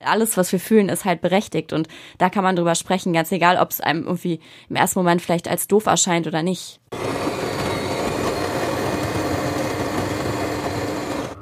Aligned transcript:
alles, 0.00 0.36
was 0.36 0.52
wir 0.52 0.60
fühlen, 0.60 0.88
ist 0.88 1.04
halt 1.04 1.20
berechtigt 1.20 1.72
und 1.72 1.88
da 2.18 2.30
kann 2.30 2.44
man 2.44 2.56
drüber 2.56 2.74
sprechen, 2.74 3.12
ganz 3.12 3.32
egal, 3.32 3.56
ob 3.56 3.70
es 3.70 3.80
einem 3.80 4.04
irgendwie 4.04 4.40
im 4.68 4.76
ersten 4.76 4.98
Moment 4.98 5.22
vielleicht 5.22 5.48
als 5.48 5.68
doof 5.68 5.86
erscheint 5.86 6.26
oder 6.26 6.42
nicht. 6.42 6.80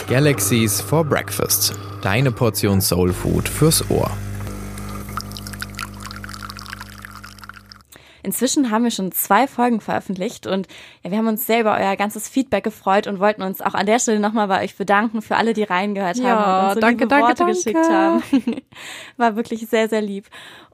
Galaxies 0.08 0.80
for 0.80 1.04
Breakfast. 1.04 1.74
Deine 2.00 2.32
Portion 2.32 2.80
Soul 2.80 3.12
Food 3.12 3.46
fürs 3.46 3.90
Ohr. 3.90 4.10
Inzwischen 8.29 8.71
haben 8.71 8.85
wir 8.85 8.90
schon 8.90 9.10
zwei 9.10 9.47
Folgen 9.47 9.81
veröffentlicht 9.81 10.47
und 10.47 10.69
ja, 11.03 11.11
wir 11.11 11.17
haben 11.17 11.29
uns 11.29 11.47
sehr 11.47 11.61
über 11.61 11.79
euer 11.79 11.97
ganzes 11.97 12.29
Feedback 12.29 12.62
gefreut 12.62 13.06
und 13.06 13.21
wollten 13.21 13.40
uns 13.40 13.62
auch 13.62 13.72
an 13.72 13.87
der 13.87 13.99
Stelle 13.99 14.21
nochmal 14.21 14.49
bei 14.49 14.62
euch 14.62 14.76
bedanken 14.76 15.22
für 15.22 15.37
alle, 15.37 15.54
die 15.54 15.62
reingehört 15.62 16.19
ja, 16.19 16.29
haben 16.29 16.61
und 16.61 16.65
uns 16.66 16.75
so 16.75 16.80
danke, 16.80 17.05
liebe 17.05 17.09
danke, 17.09 17.27
Worte 17.27 17.38
danke. 17.38 17.55
geschickt 17.55 17.91
haben. 17.91 18.23
War 19.16 19.34
wirklich 19.37 19.66
sehr, 19.66 19.88
sehr 19.88 20.02
lieb. 20.02 20.27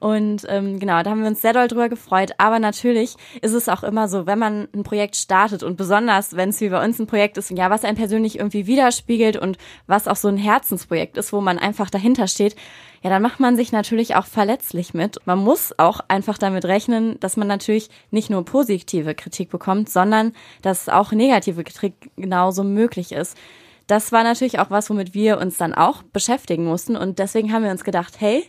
Und 0.05 0.45
ähm, 0.51 0.79
genau, 0.81 1.03
da 1.03 1.09
haben 1.09 1.23
wir 1.23 1.29
uns 1.29 1.41
sehr 1.41 1.55
doll 1.55 1.67
drüber 1.67 1.89
gefreut. 1.89 2.33
Aber 2.37 2.59
natürlich 2.59 3.15
ist 3.41 3.55
es 3.55 3.71
auch 3.71 3.83
immer 3.83 4.07
so, 4.07 4.27
wenn 4.27 4.39
man 4.39 4.69
ein 4.75 4.83
Projekt 4.83 5.17
startet 5.17 5.63
und 5.63 5.79
besonders, 5.79 6.37
wenn 6.37 6.51
es 6.51 6.61
wie 6.61 6.69
bei 6.69 6.85
uns 6.85 6.99
ein 6.99 7.07
Projekt 7.07 7.39
ist, 7.39 7.51
ja, 7.51 7.71
was 7.71 7.87
einen 7.87 7.97
persönlich 7.97 8.39
irgendwie 8.39 8.67
widerspiegelt 8.67 9.39
und 9.39 9.57
was 9.87 10.07
auch 10.07 10.17
so 10.17 10.29
ein 10.29 10.37
Herzensprojekt 10.37 11.17
ist, 11.17 11.33
wo 11.33 11.41
man 11.41 11.59
einfach 11.59 11.89
dahinter 11.89 12.27
steht, 12.27 12.55
ja, 13.03 13.09
dann 13.09 13.23
macht 13.23 13.41
man 13.41 13.57
sich 13.57 13.73
natürlich 13.73 14.15
auch 14.15 14.27
verletzlich 14.27 14.93
mit. 14.93 15.21
Man 15.25 15.39
muss 15.39 15.73
auch 15.79 16.01
einfach 16.07 16.37
damit 16.37 16.67
rechnen, 16.67 17.19
dass 17.21 17.39
man 17.39 17.49
natürlich 17.49 17.89
nicht 18.11 18.29
nur 18.29 18.45
positive 18.45 19.15
Kritik 19.15 19.49
bekommt, 19.49 19.89
sondern 19.89 20.35
dass 20.61 20.91
auch 20.91 21.13
negative 21.13 21.65
Kritik 21.65 22.11
genauso 22.17 22.63
möglich 22.63 23.13
ist. 23.13 23.39
Das 23.87 24.13
war 24.13 24.23
natürlich 24.23 24.59
auch 24.59 24.69
was, 24.69 24.91
womit 24.91 25.15
wir 25.15 25.39
uns 25.39 25.57
dann 25.57 25.73
auch 25.73 26.03
beschäftigen 26.03 26.67
mussten 26.67 26.95
und 26.95 27.19
deswegen 27.19 27.55
haben 27.55 27.65
wir 27.65 27.71
uns 27.71 27.85
gedacht, 27.85 28.17
hey, 28.19 28.45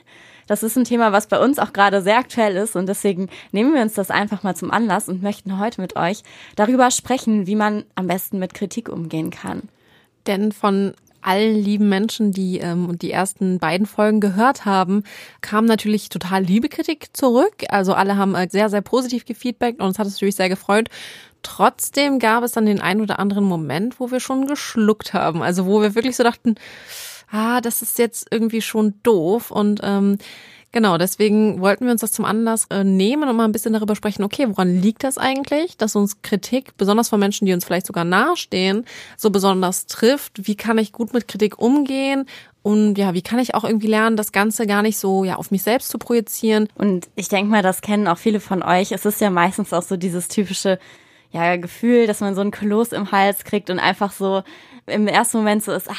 das 0.48 0.64
ist 0.64 0.78
ein 0.78 0.84
Thema, 0.84 1.12
was 1.12 1.28
bei 1.28 1.40
uns 1.40 1.60
auch 1.60 1.74
gerade 1.74 2.02
sehr 2.02 2.18
aktuell 2.18 2.56
ist 2.56 2.76
und 2.76 2.88
deswegen 2.88 3.30
nehmen 3.52 3.74
wir 3.74 3.82
uns 3.82 3.94
das 3.94 4.12
einfach 4.12 4.44
mal 4.44 4.56
zum 4.56 4.72
Anlass 4.72 5.10
und 5.10 5.24
möchten 5.24 5.60
heute 5.60 5.82
mit 5.82 5.96
euch 5.96 6.24
darüber 6.56 6.92
sprechen, 6.92 7.48
wie 7.48 7.56
man 7.56 7.86
am 7.96 8.08
besten 8.08 8.40
mit 8.40 8.54
Kritik 8.54 8.90
umgehen 8.90 9.32
kann. 9.32 9.64
Denn 10.28 10.52
von 10.52 10.94
allen 11.26 11.56
lieben 11.56 11.90
Menschen, 11.90 12.32
die 12.32 12.60
ähm, 12.60 13.00
die 13.00 13.12
ersten 13.12 13.58
beiden 13.58 13.88
Folgen 13.88 14.20
gehört 14.20 14.66
haben, 14.66 15.04
kam 15.42 15.66
natürlich 15.66 16.10
total 16.10 16.44
liebe 16.44 16.70
Kritik 16.70 17.08
zurück. 17.14 17.64
Also 17.70 17.94
alle 17.94 18.16
haben 18.18 18.36
äh, 18.36 18.48
sehr, 18.50 18.70
sehr 18.70 18.82
positiv 18.82 19.26
gefeedbackt 19.26 19.80
und 19.80 19.88
uns 19.88 20.00
hat 20.00 20.06
es 20.06 20.14
natürlich 20.14 20.36
sehr 20.36 20.50
gefreut. 20.50 20.90
Trotzdem 21.42 22.20
gab 22.20 22.44
es 22.44 22.54
dann 22.54 22.66
den 22.66 22.82
einen 22.82 23.02
oder 23.02 23.20
anderen 23.20 23.44
Moment, 23.44 24.00
wo 24.00 24.12
wir 24.12 24.20
schon 24.20 24.48
geschluckt 24.48 25.14
haben. 25.14 25.42
Also 25.42 25.66
wo 25.66 25.82
wir 25.82 25.96
wirklich 25.96 26.16
so 26.16 26.24
dachten, 26.24 26.56
ah, 27.32 27.62
das 27.62 27.82
ist 27.82 28.00
jetzt 28.00 28.28
irgendwie 28.32 28.62
schon 28.62 28.96
doof. 29.04 29.52
Und 29.52 29.82
ähm, 29.84 30.18
Genau, 30.76 30.98
deswegen 30.98 31.62
wollten 31.62 31.86
wir 31.86 31.94
uns 31.94 32.02
das 32.02 32.12
zum 32.12 32.26
Anlass 32.26 32.66
äh, 32.70 32.84
nehmen 32.84 33.30
und 33.30 33.38
mal 33.38 33.46
ein 33.46 33.54
bisschen 33.54 33.72
darüber 33.72 33.96
sprechen, 33.96 34.26
okay, 34.26 34.50
woran 34.50 34.82
liegt 34.82 35.06
das 35.06 35.18
eigentlich, 35.18 35.78
dass 35.78 35.96
uns 35.96 36.22
Kritik, 36.22 36.76
besonders 36.76 37.08
von 37.08 37.18
Menschen, 37.18 37.46
die 37.46 37.54
uns 37.54 37.64
vielleicht 37.64 37.86
sogar 37.86 38.04
nahestehen, 38.04 38.84
so 39.16 39.30
besonders 39.30 39.86
trifft? 39.86 40.50
Wie 40.50 40.56
kann 40.56 40.78
ich 40.78 40.92
gut 40.92 41.14
mit 41.14 41.30
Kritik 41.30 41.60
umgehen? 41.60 42.26
Und 42.62 42.98
ja, 42.98 43.14
wie 43.14 43.22
kann 43.22 43.40
ich 43.40 43.56
auch 43.56 43.64
irgendwie 43.64 43.88
lernen, 43.88 44.18
das 44.18 44.34
Ganze 44.34 44.68
gar 44.68 44.82
nicht 44.82 44.98
so 44.98 45.24
ja 45.24 45.38
auf 45.38 45.50
mich 45.50 45.64
selbst 45.64 45.88
zu 45.88 45.98
projizieren? 45.98 46.68
Und 46.76 47.08
ich 47.16 47.30
denke 47.30 47.50
mal, 47.50 47.64
das 47.64 47.80
kennen 47.80 48.10
auch 48.10 48.18
viele 48.18 48.42
von 48.42 48.62
euch. 48.62 48.92
Es 48.92 49.06
ist 49.06 49.22
ja 49.22 49.30
meistens 49.30 49.72
auch 49.72 49.82
so 49.82 49.96
dieses 49.96 50.28
typische 50.28 50.78
ja, 51.32 51.56
Gefühl, 51.58 52.08
dass 52.08 52.22
man 52.22 52.36
so 52.36 52.42
ein 52.42 52.52
Kloß 52.52 52.92
im 52.94 53.12
Hals 53.12 53.44
kriegt 53.44 53.70
und 53.70 53.80
einfach 53.80 54.12
so 54.12 54.44
im 54.88 55.08
ersten 55.08 55.38
Moment 55.38 55.64
so 55.64 55.72
ist, 55.72 55.90
ah, 55.90 55.94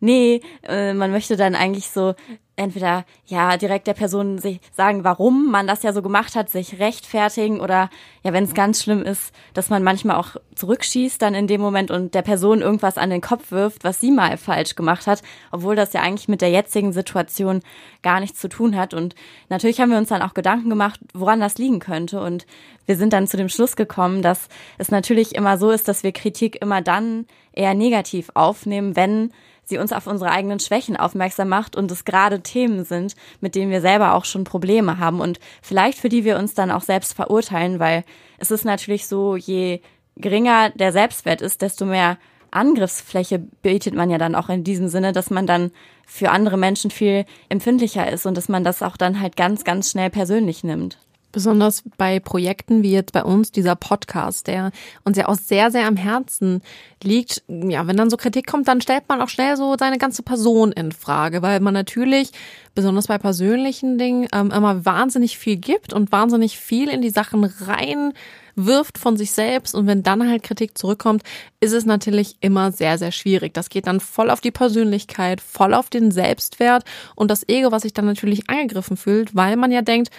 nee, 0.00 0.40
äh, 0.62 0.92
man 0.92 1.10
möchte 1.10 1.36
dann 1.36 1.54
eigentlich 1.54 1.90
so 1.90 2.14
entweder 2.56 3.04
ja 3.26 3.56
direkt 3.56 3.86
der 3.86 3.94
Person 3.94 4.38
sich 4.38 4.60
sagen, 4.72 5.02
warum 5.04 5.50
man 5.50 5.66
das 5.66 5.82
ja 5.82 5.92
so 5.92 6.02
gemacht 6.02 6.36
hat, 6.36 6.50
sich 6.50 6.78
rechtfertigen 6.78 7.60
oder 7.60 7.90
ja, 8.22 8.32
wenn 8.32 8.44
es 8.44 8.54
ganz 8.54 8.82
schlimm 8.82 9.02
ist, 9.02 9.34
dass 9.54 9.70
man 9.70 9.82
manchmal 9.82 10.16
auch 10.16 10.36
zurückschießt 10.54 11.20
dann 11.20 11.34
in 11.34 11.46
dem 11.46 11.60
Moment 11.60 11.90
und 11.90 12.14
der 12.14 12.22
Person 12.22 12.60
irgendwas 12.60 12.96
an 12.96 13.10
den 13.10 13.20
Kopf 13.20 13.50
wirft, 13.50 13.82
was 13.82 14.00
sie 14.00 14.10
mal 14.10 14.36
falsch 14.36 14.76
gemacht 14.76 15.06
hat, 15.06 15.22
obwohl 15.50 15.74
das 15.74 15.92
ja 15.92 16.02
eigentlich 16.02 16.28
mit 16.28 16.40
der 16.40 16.50
jetzigen 16.50 16.92
Situation 16.92 17.60
gar 18.02 18.20
nichts 18.20 18.40
zu 18.40 18.48
tun 18.48 18.76
hat. 18.76 18.94
Und 18.94 19.14
natürlich 19.48 19.80
haben 19.80 19.90
wir 19.90 19.98
uns 19.98 20.08
dann 20.08 20.22
auch 20.22 20.34
Gedanken 20.34 20.70
gemacht, 20.70 21.00
woran 21.12 21.40
das 21.40 21.58
liegen 21.58 21.80
könnte. 21.80 22.20
Und 22.20 22.46
wir 22.86 22.96
sind 22.96 23.12
dann 23.12 23.26
zu 23.26 23.36
dem 23.36 23.48
Schluss 23.48 23.74
gekommen, 23.74 24.22
dass 24.22 24.48
es 24.78 24.90
natürlich 24.90 25.34
immer 25.34 25.58
so 25.58 25.70
ist, 25.70 25.88
dass 25.88 26.02
wir 26.04 26.12
Kritik 26.12 26.60
immer 26.62 26.82
dann 26.82 27.26
eher 27.52 27.74
negativ 27.74 28.30
aufnehmen, 28.34 28.96
wenn 28.96 29.32
sie 29.68 29.78
uns 29.78 29.92
auf 29.92 30.06
unsere 30.06 30.30
eigenen 30.30 30.60
Schwächen 30.60 30.96
aufmerksam 30.96 31.48
macht 31.48 31.76
und 31.76 31.90
es 31.90 32.04
gerade 32.04 32.40
Themen 32.40 32.84
sind, 32.84 33.14
mit 33.40 33.54
denen 33.54 33.70
wir 33.70 33.80
selber 33.80 34.14
auch 34.14 34.24
schon 34.24 34.44
Probleme 34.44 34.98
haben 34.98 35.20
und 35.20 35.40
vielleicht 35.62 35.98
für 35.98 36.08
die 36.08 36.24
wir 36.24 36.38
uns 36.38 36.54
dann 36.54 36.70
auch 36.70 36.82
selbst 36.82 37.14
verurteilen, 37.14 37.78
weil 37.78 38.04
es 38.38 38.50
ist 38.50 38.64
natürlich 38.64 39.06
so, 39.06 39.36
je 39.36 39.80
geringer 40.16 40.70
der 40.70 40.92
Selbstwert 40.92 41.40
ist, 41.40 41.62
desto 41.62 41.86
mehr 41.86 42.18
Angriffsfläche 42.50 43.38
bietet 43.38 43.94
man 43.94 44.10
ja 44.10 44.18
dann 44.18 44.34
auch 44.36 44.48
in 44.48 44.62
diesem 44.62 44.88
Sinne, 44.88 45.12
dass 45.12 45.30
man 45.30 45.46
dann 45.46 45.72
für 46.06 46.30
andere 46.30 46.56
Menschen 46.56 46.90
viel 46.90 47.24
empfindlicher 47.48 48.10
ist 48.10 48.26
und 48.26 48.36
dass 48.36 48.48
man 48.48 48.62
das 48.62 48.82
auch 48.82 48.96
dann 48.96 49.20
halt 49.20 49.36
ganz, 49.36 49.64
ganz 49.64 49.90
schnell 49.90 50.10
persönlich 50.10 50.62
nimmt. 50.62 50.98
Besonders 51.34 51.82
bei 51.96 52.20
Projekten 52.20 52.84
wie 52.84 52.92
jetzt 52.92 53.12
bei 53.12 53.24
uns, 53.24 53.50
dieser 53.50 53.74
Podcast, 53.74 54.46
der 54.46 54.70
uns 55.02 55.18
ja 55.18 55.26
auch 55.26 55.34
sehr, 55.34 55.72
sehr 55.72 55.88
am 55.88 55.96
Herzen 55.96 56.62
liegt. 57.02 57.42
Ja, 57.48 57.88
wenn 57.88 57.96
dann 57.96 58.08
so 58.08 58.16
Kritik 58.16 58.46
kommt, 58.46 58.68
dann 58.68 58.80
stellt 58.80 59.08
man 59.08 59.20
auch 59.20 59.28
schnell 59.28 59.56
so 59.56 59.74
seine 59.76 59.98
ganze 59.98 60.22
Person 60.22 60.70
in 60.70 60.92
Frage, 60.92 61.42
weil 61.42 61.58
man 61.58 61.74
natürlich, 61.74 62.30
besonders 62.76 63.08
bei 63.08 63.18
persönlichen 63.18 63.98
Dingen, 63.98 64.28
ähm, 64.32 64.52
immer 64.52 64.84
wahnsinnig 64.84 65.36
viel 65.36 65.56
gibt 65.56 65.92
und 65.92 66.12
wahnsinnig 66.12 66.56
viel 66.56 66.88
in 66.88 67.02
die 67.02 67.10
Sachen 67.10 67.42
rein 67.42 68.12
wirft 68.56 68.98
von 68.98 69.16
sich 69.16 69.32
selbst 69.32 69.74
und 69.74 69.88
wenn 69.88 70.04
dann 70.04 70.28
halt 70.28 70.44
Kritik 70.44 70.78
zurückkommt, 70.78 71.24
ist 71.58 71.72
es 71.72 71.86
natürlich 71.86 72.36
immer 72.40 72.70
sehr, 72.70 72.98
sehr 72.98 73.10
schwierig. 73.10 73.54
Das 73.54 73.68
geht 73.68 73.88
dann 73.88 73.98
voll 73.98 74.30
auf 74.30 74.40
die 74.40 74.52
Persönlichkeit, 74.52 75.40
voll 75.40 75.74
auf 75.74 75.90
den 75.90 76.10
Selbstwert 76.12 76.84
und 77.16 77.30
das 77.30 77.48
Ego, 77.48 77.72
was 77.72 77.82
sich 77.82 77.94
dann 77.94 78.06
natürlich 78.06 78.48
angegriffen 78.48 78.96
fühlt, 78.96 79.34
weil 79.34 79.56
man 79.56 79.72
ja 79.72 79.82
denkt, 79.82 80.10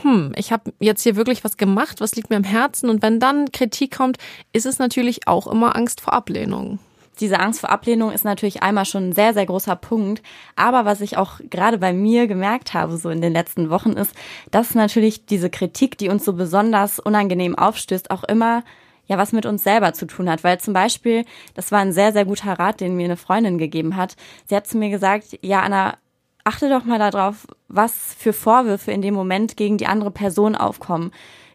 hm, 0.00 0.32
ich 0.36 0.52
habe 0.52 0.72
jetzt 0.80 1.02
hier 1.02 1.16
wirklich 1.16 1.44
was 1.44 1.56
gemacht, 1.56 2.00
was 2.00 2.14
liegt 2.14 2.30
mir 2.30 2.36
am 2.36 2.44
Herzen 2.44 2.88
und 2.88 3.02
wenn 3.02 3.20
dann 3.20 3.52
Kritik 3.52 3.96
kommt, 3.96 4.16
ist 4.52 4.66
es 4.66 4.78
natürlich 4.78 5.28
auch 5.28 5.46
immer 5.46 5.76
Angst 5.76 6.00
vor 6.00 6.14
Ablehnung. 6.14 6.78
Diese 7.20 7.38
Angst 7.38 7.60
vor 7.60 7.70
Ablehnung 7.70 8.10
ist 8.10 8.24
natürlich 8.24 8.62
einmal 8.62 8.86
schon 8.86 9.10
ein 9.10 9.12
sehr, 9.12 9.34
sehr 9.34 9.44
großer 9.44 9.76
Punkt. 9.76 10.22
Aber 10.56 10.86
was 10.86 11.02
ich 11.02 11.18
auch 11.18 11.40
gerade 11.50 11.76
bei 11.76 11.92
mir 11.92 12.26
gemerkt 12.26 12.72
habe, 12.72 12.96
so 12.96 13.10
in 13.10 13.20
den 13.20 13.34
letzten 13.34 13.68
Wochen, 13.68 13.92
ist, 13.92 14.14
dass 14.50 14.74
natürlich 14.74 15.26
diese 15.26 15.50
Kritik, 15.50 15.98
die 15.98 16.08
uns 16.08 16.24
so 16.24 16.32
besonders 16.32 16.98
unangenehm 16.98 17.56
aufstößt, 17.56 18.10
auch 18.10 18.24
immer 18.24 18.64
ja 19.06 19.18
was 19.18 19.32
mit 19.32 19.46
uns 19.46 19.62
selber 19.62 19.92
zu 19.92 20.06
tun 20.06 20.30
hat. 20.30 20.42
Weil 20.42 20.58
zum 20.58 20.72
Beispiel, 20.72 21.24
das 21.54 21.70
war 21.70 21.80
ein 21.80 21.92
sehr, 21.92 22.12
sehr 22.12 22.24
guter 22.24 22.58
Rat, 22.58 22.80
den 22.80 22.96
mir 22.96 23.04
eine 23.04 23.16
Freundin 23.16 23.58
gegeben 23.58 23.96
hat. 23.96 24.16
Sie 24.46 24.56
hat 24.56 24.66
zu 24.66 24.78
mir 24.78 24.90
gesagt, 24.90 25.38
ja, 25.42 25.60
Anna, 25.60 25.98
achte 26.44 26.68
doch 26.68 26.84
mal 26.84 26.98
darauf, 26.98 27.46
was 27.68 28.14
für 28.18 28.32
Vorwürfe 28.32 28.92
in 28.92 29.02
dem 29.02 29.14
Moment 29.14 29.56
gegen 29.56 29.78
die 29.78 29.86
andere 29.86 30.10
Person 30.10 30.54
aufkommen, 30.54 31.12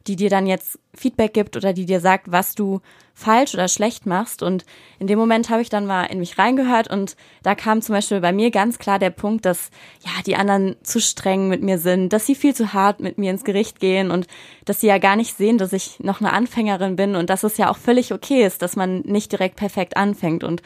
die 0.08 0.16
dir 0.16 0.30
dann 0.30 0.48
jetzt 0.48 0.80
Feedback 0.94 1.34
gibt 1.34 1.58
oder 1.58 1.74
die 1.74 1.86
dir 1.86 2.00
sagt, 2.00 2.32
was 2.32 2.56
du 2.56 2.80
falsch 3.14 3.54
oder 3.54 3.68
schlecht 3.68 4.06
machst. 4.06 4.42
Und 4.42 4.64
in 5.00 5.08
dem 5.08 5.20
Moment 5.20 5.50
habe 5.50 5.62
ich 5.62 5.70
dann 5.70 5.86
mal 5.86 6.06
in 6.06 6.20
mich 6.20 6.38
reingehört 6.38 6.90
und 6.90 7.18
da 7.44 7.56
kam 7.56 7.82
zum 7.82 7.94
Beispiel 7.94 8.22
bei 8.22 8.32
mir 8.32 8.52
ganz 8.52 8.80
klar 8.80 9.00
der 9.00 9.10
Punkt, 9.10 9.46
dass 9.46 9.70
ja 10.06 10.12
die 10.26 10.36
anderen 10.36 10.78
zu 10.84 11.02
streng 11.02 11.50
mit 11.50 11.62
mir 11.62 11.78
sind, 11.78 12.14
dass 12.14 12.26
sie 12.26 12.36
viel 12.36 12.56
zu 12.56 12.74
hart 12.74 13.02
mit 13.02 13.18
mir 13.18 13.32
ins 13.32 13.44
Gericht 13.44 13.80
gehen 13.80 14.12
und 14.12 14.28
dass 14.66 14.80
sie 14.80 14.88
ja 14.88 14.98
gar 14.98 15.18
nicht 15.18 15.36
sehen, 15.36 15.58
dass 15.58 15.74
ich 15.74 16.00
noch 16.00 16.22
eine 16.22 16.32
Anfängerin 16.32 16.96
bin 16.96 17.16
und 17.16 17.30
dass 17.30 17.44
es 17.44 17.58
ja 17.58 17.70
auch 17.70 17.78
völlig 17.78 18.14
okay 18.14 18.46
ist, 18.46 18.62
dass 18.62 18.76
man 18.76 19.02
nicht 19.02 19.32
direkt 19.32 19.58
perfekt 19.58 19.98
anfängt. 19.98 20.44
Und 20.44 20.62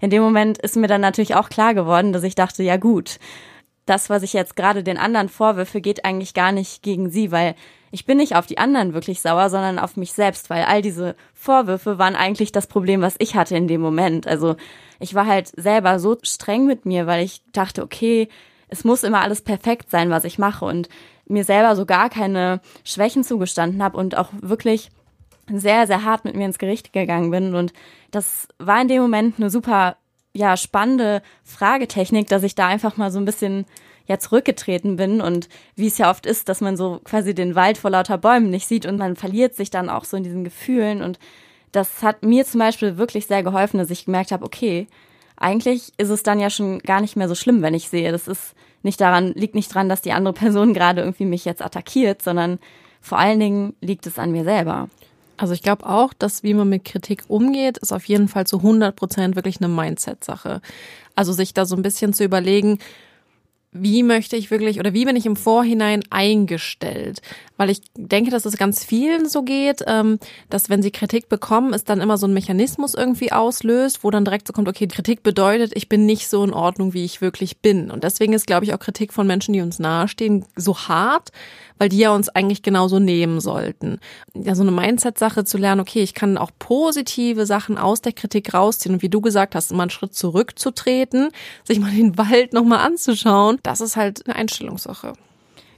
in 0.00 0.10
dem 0.10 0.22
Moment 0.22 0.58
ist 0.58 0.76
mir 0.76 0.88
dann 0.88 1.00
natürlich 1.00 1.36
auch 1.36 1.48
klar 1.48 1.72
geworden, 1.72 2.12
dass 2.12 2.24
ich 2.24 2.34
dachte, 2.34 2.62
ja 2.62 2.76
gut, 2.76 3.18
das, 3.86 4.10
was 4.10 4.22
ich 4.22 4.32
jetzt 4.32 4.56
gerade 4.56 4.82
den 4.82 4.98
anderen 4.98 5.28
vorwürfe, 5.28 5.80
geht 5.80 6.04
eigentlich 6.04 6.34
gar 6.34 6.52
nicht 6.52 6.82
gegen 6.82 7.10
sie, 7.10 7.32
weil 7.32 7.54
ich 7.90 8.06
bin 8.06 8.16
nicht 8.16 8.36
auf 8.36 8.46
die 8.46 8.58
anderen 8.58 8.94
wirklich 8.94 9.20
sauer, 9.20 9.50
sondern 9.50 9.78
auf 9.78 9.96
mich 9.96 10.12
selbst, 10.12 10.48
weil 10.50 10.64
all 10.64 10.82
diese 10.82 11.14
Vorwürfe 11.34 11.98
waren 11.98 12.16
eigentlich 12.16 12.52
das 12.52 12.66
Problem, 12.66 13.02
was 13.02 13.16
ich 13.18 13.34
hatte 13.34 13.56
in 13.56 13.68
dem 13.68 13.80
Moment. 13.80 14.26
Also 14.26 14.56
ich 14.98 15.14
war 15.14 15.26
halt 15.26 15.48
selber 15.48 15.98
so 15.98 16.16
streng 16.22 16.66
mit 16.66 16.86
mir, 16.86 17.06
weil 17.06 17.24
ich 17.24 17.42
dachte, 17.52 17.82
okay, 17.82 18.28
es 18.68 18.84
muss 18.84 19.02
immer 19.02 19.20
alles 19.20 19.42
perfekt 19.42 19.90
sein, 19.90 20.08
was 20.10 20.24
ich 20.24 20.38
mache 20.38 20.64
und 20.64 20.88
mir 21.26 21.44
selber 21.44 21.76
so 21.76 21.84
gar 21.84 22.08
keine 22.08 22.60
Schwächen 22.84 23.24
zugestanden 23.24 23.82
habe 23.82 23.98
und 23.98 24.16
auch 24.16 24.30
wirklich 24.40 24.90
sehr, 25.50 25.86
sehr 25.86 26.04
hart 26.04 26.24
mit 26.24 26.36
mir 26.36 26.46
ins 26.46 26.58
Gericht 26.58 26.92
gegangen 26.92 27.30
bin. 27.30 27.54
Und 27.54 27.72
das 28.10 28.48
war 28.58 28.80
in 28.80 28.88
dem 28.88 29.02
Moment 29.02 29.34
eine 29.38 29.50
super 29.50 29.96
ja, 30.34 30.56
spannende 30.56 31.22
Fragetechnik, 31.44 32.28
dass 32.28 32.42
ich 32.42 32.54
da 32.54 32.66
einfach 32.66 32.96
mal 32.96 33.10
so 33.10 33.18
ein 33.18 33.24
bisschen 33.24 33.66
ja 34.06 34.18
zurückgetreten 34.18 34.96
bin 34.96 35.20
und 35.20 35.48
wie 35.76 35.86
es 35.86 35.98
ja 35.98 36.10
oft 36.10 36.26
ist, 36.26 36.48
dass 36.48 36.60
man 36.60 36.76
so 36.76 37.00
quasi 37.04 37.34
den 37.34 37.54
Wald 37.54 37.78
vor 37.78 37.90
lauter 37.90 38.18
Bäumen 38.18 38.50
nicht 38.50 38.66
sieht 38.66 38.86
und 38.86 38.98
man 38.98 39.16
verliert 39.16 39.54
sich 39.54 39.70
dann 39.70 39.88
auch 39.88 40.04
so 40.04 40.16
in 40.16 40.24
diesen 40.24 40.44
Gefühlen 40.44 41.02
und 41.02 41.18
das 41.70 42.02
hat 42.02 42.22
mir 42.22 42.44
zum 42.44 42.60
Beispiel 42.60 42.98
wirklich 42.98 43.26
sehr 43.26 43.42
geholfen, 43.42 43.78
dass 43.78 43.90
ich 43.90 44.04
gemerkt 44.04 44.32
habe, 44.32 44.44
okay, 44.44 44.86
eigentlich 45.36 45.92
ist 45.96 46.10
es 46.10 46.22
dann 46.22 46.40
ja 46.40 46.50
schon 46.50 46.80
gar 46.80 47.00
nicht 47.00 47.16
mehr 47.16 47.28
so 47.28 47.34
schlimm, 47.34 47.62
wenn 47.62 47.74
ich 47.74 47.88
sehe, 47.88 48.12
das 48.12 48.28
ist 48.28 48.54
nicht 48.82 49.00
daran, 49.00 49.32
liegt 49.34 49.54
nicht 49.54 49.72
dran, 49.74 49.88
dass 49.88 50.02
die 50.02 50.12
andere 50.12 50.34
Person 50.34 50.74
gerade 50.74 51.00
irgendwie 51.02 51.24
mich 51.24 51.44
jetzt 51.44 51.62
attackiert, 51.62 52.22
sondern 52.22 52.58
vor 53.00 53.18
allen 53.18 53.40
Dingen 53.40 53.74
liegt 53.80 54.06
es 54.06 54.18
an 54.18 54.32
mir 54.32 54.44
selber. 54.44 54.88
Also 55.42 55.54
ich 55.54 55.62
glaube 55.64 55.86
auch, 55.86 56.14
dass 56.14 56.44
wie 56.44 56.54
man 56.54 56.68
mit 56.68 56.84
Kritik 56.84 57.24
umgeht, 57.26 57.76
ist 57.78 57.92
auf 57.92 58.04
jeden 58.04 58.28
Fall 58.28 58.46
zu 58.46 58.58
100 58.58 58.94
Prozent 58.94 59.34
wirklich 59.34 59.56
eine 59.60 59.66
Mindset-Sache. 59.66 60.60
Also 61.16 61.32
sich 61.32 61.52
da 61.52 61.66
so 61.66 61.74
ein 61.74 61.82
bisschen 61.82 62.12
zu 62.12 62.22
überlegen, 62.22 62.78
wie 63.72 64.02
möchte 64.02 64.36
ich 64.36 64.50
wirklich 64.50 64.78
oder 64.78 64.92
wie 64.92 65.06
bin 65.06 65.16
ich 65.16 65.24
im 65.24 65.34
Vorhinein 65.34 66.02
eingestellt? 66.10 67.22
Weil 67.56 67.70
ich 67.70 67.80
denke, 67.96 68.30
dass 68.30 68.44
es 68.44 68.58
ganz 68.58 68.84
vielen 68.84 69.26
so 69.28 69.42
geht, 69.42 69.82
ähm, 69.86 70.18
dass 70.50 70.68
wenn 70.68 70.82
sie 70.82 70.90
Kritik 70.90 71.30
bekommen, 71.30 71.72
es 71.72 71.84
dann 71.84 72.02
immer 72.02 72.18
so 72.18 72.26
ein 72.26 72.34
Mechanismus 72.34 72.94
irgendwie 72.94 73.32
auslöst, 73.32 74.04
wo 74.04 74.10
dann 74.10 74.26
direkt 74.26 74.46
so 74.46 74.52
kommt, 74.52 74.68
okay, 74.68 74.86
Kritik 74.86 75.22
bedeutet, 75.22 75.72
ich 75.74 75.88
bin 75.88 76.04
nicht 76.04 76.28
so 76.28 76.44
in 76.44 76.52
Ordnung, 76.52 76.92
wie 76.92 77.04
ich 77.04 77.22
wirklich 77.22 77.58
bin. 77.58 77.90
Und 77.90 78.04
deswegen 78.04 78.34
ist, 78.34 78.46
glaube 78.46 78.66
ich, 78.66 78.74
auch 78.74 78.78
Kritik 78.78 79.12
von 79.12 79.26
Menschen, 79.26 79.54
die 79.54 79.62
uns 79.62 79.78
nahestehen, 79.78 80.44
so 80.54 80.76
hart, 80.76 81.30
weil 81.78 81.88
die 81.88 81.98
ja 81.98 82.14
uns 82.14 82.28
eigentlich 82.28 82.62
genauso 82.62 83.00
nehmen 83.00 83.40
sollten. 83.40 83.98
Ja, 84.34 84.54
so 84.54 84.62
eine 84.62 84.70
Mindset-Sache 84.70 85.44
zu 85.44 85.58
lernen, 85.58 85.80
okay, 85.80 86.02
ich 86.02 86.14
kann 86.14 86.38
auch 86.38 86.50
positive 86.58 87.44
Sachen 87.46 87.76
aus 87.78 88.02
der 88.02 88.12
Kritik 88.12 88.54
rausziehen 88.54 88.94
und 88.94 89.02
wie 89.02 89.08
du 89.08 89.20
gesagt 89.20 89.54
hast, 89.54 89.72
mal 89.72 89.82
einen 89.82 89.90
Schritt 89.90 90.14
zurückzutreten, 90.14 91.30
sich 91.64 91.80
mal 91.80 91.90
den 91.90 92.16
Wald 92.18 92.52
nochmal 92.52 92.86
anzuschauen, 92.86 93.58
das 93.62 93.80
ist 93.80 93.96
halt 93.96 94.26
eine 94.26 94.36
Einstellungssache. 94.36 95.12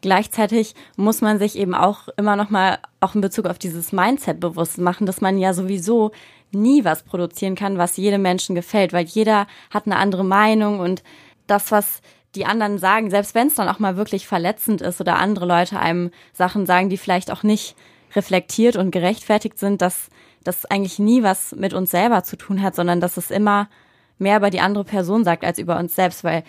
Gleichzeitig 0.01 0.75
muss 0.97 1.23
man 1.23 1.39
sich 1.39 1.57
eben 1.57 1.75
auch 1.75 2.09
immer 2.19 2.37
noch 2.37 2.51
mal 2.51 2.79
auch 3.01 3.15
in 3.15 3.23
Bezug 3.23 3.47
auf 3.47 3.59
dieses 3.59 3.91
Mindset 3.91 4.39
bewusst 4.39 4.79
machen, 4.79 5.07
dass 5.07 5.23
man 5.23 5.39
ja 5.39 5.55
sowieso 5.55 6.13
nie 6.53 6.85
was 6.85 7.03
produzieren 7.03 7.55
kann, 7.55 7.79
was 7.79 7.97
jedem 7.97 8.23
Menschen 8.23 8.55
gefällt, 8.55 8.93
weil 8.93 9.07
jeder 9.07 9.47
hat 9.71 9.87
eine 9.87 9.97
andere 9.97 10.25
Meinung 10.25 10.79
und 10.79 11.03
das, 11.47 11.73
was 11.73 12.01
die 12.35 12.47
anderen 12.47 12.79
sagen, 12.79 13.11
selbst 13.11 13.35
wenn 13.35 13.47
es 13.47 13.55
dann 13.55 13.69
auch 13.69 13.79
mal 13.79 13.97
wirklich 13.97 14.27
verletzend 14.27 14.81
ist 14.83 15.01
oder 15.01 15.17
andere 15.17 15.47
Leute 15.47 15.79
einem 15.79 16.11
Sachen 16.33 16.67
sagen, 16.67 16.91
die 16.91 16.99
vielleicht 16.99 17.31
auch 17.31 17.43
nicht 17.43 17.77
reflektiert 18.15 18.77
und 18.77 18.91
gerechtfertigt 18.91 19.59
sind, 19.59 19.83
dass 19.83 20.09
das 20.43 20.67
eigentlich 20.67 20.99
nie 20.99 21.23
was 21.23 21.53
mit 21.53 21.73
uns 21.73 21.91
selber 21.91 22.23
zu 22.23 22.37
tun 22.37 22.63
hat, 22.63 22.75
sondern 22.75 23.01
dass 23.01 23.17
es 23.17 23.31
immer 23.31 23.69
mehr 24.19 24.37
über 24.37 24.51
die 24.51 24.61
andere 24.61 24.85
Person 24.85 25.25
sagt 25.25 25.45
als 25.45 25.59
über 25.59 25.79
uns 25.79 25.95
selbst, 25.95 26.25
weil 26.25 26.45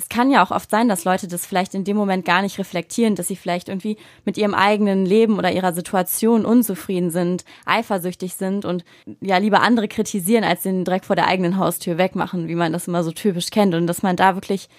es 0.00 0.08
kann 0.08 0.30
ja 0.30 0.42
auch 0.42 0.50
oft 0.50 0.70
sein, 0.70 0.88
dass 0.88 1.04
Leute 1.04 1.28
das 1.28 1.44
vielleicht 1.44 1.74
in 1.74 1.84
dem 1.84 1.96
Moment 1.96 2.24
gar 2.24 2.40
nicht 2.40 2.58
reflektieren, 2.58 3.16
dass 3.16 3.28
sie 3.28 3.36
vielleicht 3.36 3.68
irgendwie 3.68 3.98
mit 4.24 4.38
ihrem 4.38 4.54
eigenen 4.54 5.04
Leben 5.04 5.36
oder 5.36 5.52
ihrer 5.52 5.74
Situation 5.74 6.46
unzufrieden 6.46 7.10
sind, 7.10 7.44
eifersüchtig 7.66 8.32
sind 8.32 8.64
und 8.64 8.82
ja 9.20 9.36
lieber 9.36 9.60
andere 9.60 9.88
kritisieren, 9.88 10.42
als 10.42 10.62
den 10.62 10.86
direkt 10.86 11.04
vor 11.04 11.16
der 11.16 11.26
eigenen 11.26 11.58
Haustür 11.58 11.98
wegmachen, 11.98 12.48
wie 12.48 12.54
man 12.54 12.72
das 12.72 12.88
immer 12.88 13.04
so 13.04 13.12
typisch 13.12 13.50
kennt. 13.50 13.74
Und 13.74 13.86
dass 13.86 14.02
man 14.02 14.16
da 14.16 14.36
wirklich 14.36 14.70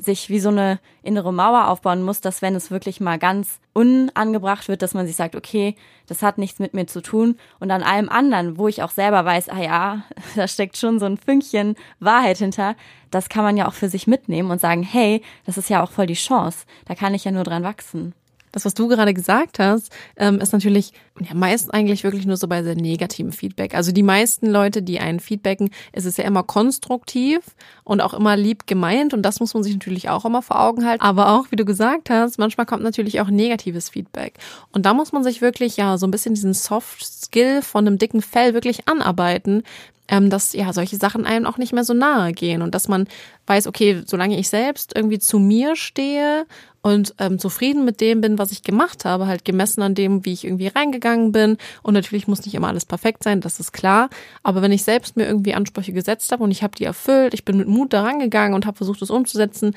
sich 0.00 0.28
wie 0.28 0.40
so 0.40 0.48
eine 0.48 0.80
innere 1.02 1.32
Mauer 1.32 1.68
aufbauen 1.68 2.02
muss, 2.02 2.20
dass 2.20 2.42
wenn 2.42 2.54
es 2.54 2.70
wirklich 2.70 3.00
mal 3.00 3.18
ganz 3.18 3.60
unangebracht 3.72 4.68
wird, 4.68 4.82
dass 4.82 4.94
man 4.94 5.06
sich 5.06 5.16
sagt, 5.16 5.36
okay, 5.36 5.74
das 6.06 6.22
hat 6.22 6.38
nichts 6.38 6.58
mit 6.58 6.74
mir 6.74 6.86
zu 6.86 7.02
tun 7.02 7.36
und 7.58 7.70
an 7.70 7.82
allem 7.82 8.08
anderen, 8.08 8.58
wo 8.58 8.68
ich 8.68 8.82
auch 8.82 8.90
selber 8.90 9.24
weiß, 9.24 9.48
ah 9.48 9.60
ja, 9.60 10.02
da 10.36 10.48
steckt 10.48 10.76
schon 10.76 10.98
so 10.98 11.06
ein 11.06 11.18
Fünkchen 11.18 11.76
Wahrheit 11.98 12.38
hinter, 12.38 12.76
das 13.10 13.28
kann 13.28 13.44
man 13.44 13.56
ja 13.56 13.68
auch 13.68 13.74
für 13.74 13.88
sich 13.88 14.06
mitnehmen 14.06 14.50
und 14.50 14.60
sagen, 14.60 14.82
hey, 14.82 15.22
das 15.46 15.58
ist 15.58 15.70
ja 15.70 15.82
auch 15.82 15.90
voll 15.90 16.06
die 16.06 16.14
Chance, 16.14 16.66
da 16.86 16.94
kann 16.94 17.14
ich 17.14 17.24
ja 17.24 17.30
nur 17.30 17.44
dran 17.44 17.62
wachsen. 17.62 18.14
Das, 18.52 18.64
was 18.64 18.74
du 18.74 18.88
gerade 18.88 19.14
gesagt 19.14 19.58
hast, 19.58 19.90
ähm, 20.16 20.40
ist 20.40 20.52
natürlich 20.52 20.92
ja, 21.20 21.34
meist 21.34 21.72
eigentlich 21.72 22.04
wirklich 22.04 22.26
nur 22.26 22.36
so 22.36 22.48
bei 22.48 22.62
sehr 22.62 22.74
negativen 22.74 23.32
Feedback. 23.32 23.74
Also 23.74 23.92
die 23.92 24.02
meisten 24.02 24.46
Leute, 24.46 24.82
die 24.82 25.00
einen 25.00 25.20
feedbacken, 25.20 25.70
ist 25.92 26.06
es 26.06 26.16
ja 26.16 26.24
immer 26.24 26.42
konstruktiv 26.42 27.40
und 27.84 28.00
auch 28.00 28.14
immer 28.14 28.36
lieb 28.36 28.66
gemeint 28.66 29.14
und 29.14 29.22
das 29.22 29.40
muss 29.40 29.54
man 29.54 29.62
sich 29.62 29.74
natürlich 29.74 30.08
auch 30.08 30.24
immer 30.24 30.42
vor 30.42 30.60
Augen 30.60 30.86
halten. 30.86 31.02
Aber 31.02 31.30
auch, 31.32 31.50
wie 31.50 31.56
du 31.56 31.64
gesagt 31.64 32.10
hast, 32.10 32.38
manchmal 32.38 32.66
kommt 32.66 32.82
natürlich 32.82 33.20
auch 33.20 33.28
negatives 33.28 33.90
Feedback. 33.90 34.38
Und 34.72 34.86
da 34.86 34.94
muss 34.94 35.12
man 35.12 35.22
sich 35.22 35.40
wirklich 35.40 35.76
ja 35.76 35.98
so 35.98 36.06
ein 36.06 36.10
bisschen 36.10 36.34
diesen 36.34 36.54
Soft 36.54 37.04
Skill 37.04 37.62
von 37.62 37.86
einem 37.86 37.98
dicken 37.98 38.22
Fell 38.22 38.54
wirklich 38.54 38.88
anarbeiten, 38.88 39.62
ähm, 40.10 40.28
dass 40.28 40.52
ja 40.52 40.72
solche 40.72 40.96
Sachen 40.96 41.24
einem 41.24 41.46
auch 41.46 41.56
nicht 41.56 41.72
mehr 41.72 41.84
so 41.84 41.94
nahe 41.94 42.32
gehen 42.32 42.62
und 42.62 42.74
dass 42.74 42.88
man 42.88 43.06
weiß, 43.46 43.68
okay, 43.68 44.02
solange 44.04 44.38
ich 44.38 44.48
selbst 44.48 44.94
irgendwie 44.94 45.20
zu 45.20 45.38
mir 45.38 45.76
stehe 45.76 46.46
und 46.82 47.14
ähm, 47.18 47.38
zufrieden 47.38 47.84
mit 47.84 48.00
dem 48.00 48.20
bin, 48.20 48.38
was 48.38 48.50
ich 48.50 48.62
gemacht 48.62 49.04
habe, 49.04 49.26
halt 49.26 49.44
gemessen 49.44 49.82
an 49.82 49.94
dem, 49.94 50.24
wie 50.24 50.32
ich 50.32 50.44
irgendwie 50.44 50.66
reingegangen 50.66 51.30
bin. 51.30 51.58
Und 51.82 51.94
natürlich 51.94 52.26
muss 52.26 52.44
nicht 52.44 52.54
immer 52.54 52.68
alles 52.68 52.84
perfekt 52.84 53.22
sein, 53.22 53.40
das 53.40 53.60
ist 53.60 53.72
klar. 53.72 54.10
Aber 54.42 54.62
wenn 54.62 54.72
ich 54.72 54.82
selbst 54.82 55.16
mir 55.16 55.26
irgendwie 55.26 55.54
Ansprüche 55.54 55.92
gesetzt 55.92 56.32
habe 56.32 56.42
und 56.42 56.50
ich 56.50 56.62
habe 56.62 56.76
die 56.76 56.84
erfüllt, 56.84 57.34
ich 57.34 57.44
bin 57.44 57.58
mit 57.58 57.68
Mut 57.68 57.92
da 57.92 58.02
rangegangen 58.02 58.54
und 58.54 58.66
habe 58.66 58.76
versucht, 58.76 59.02
es 59.02 59.10
umzusetzen. 59.10 59.76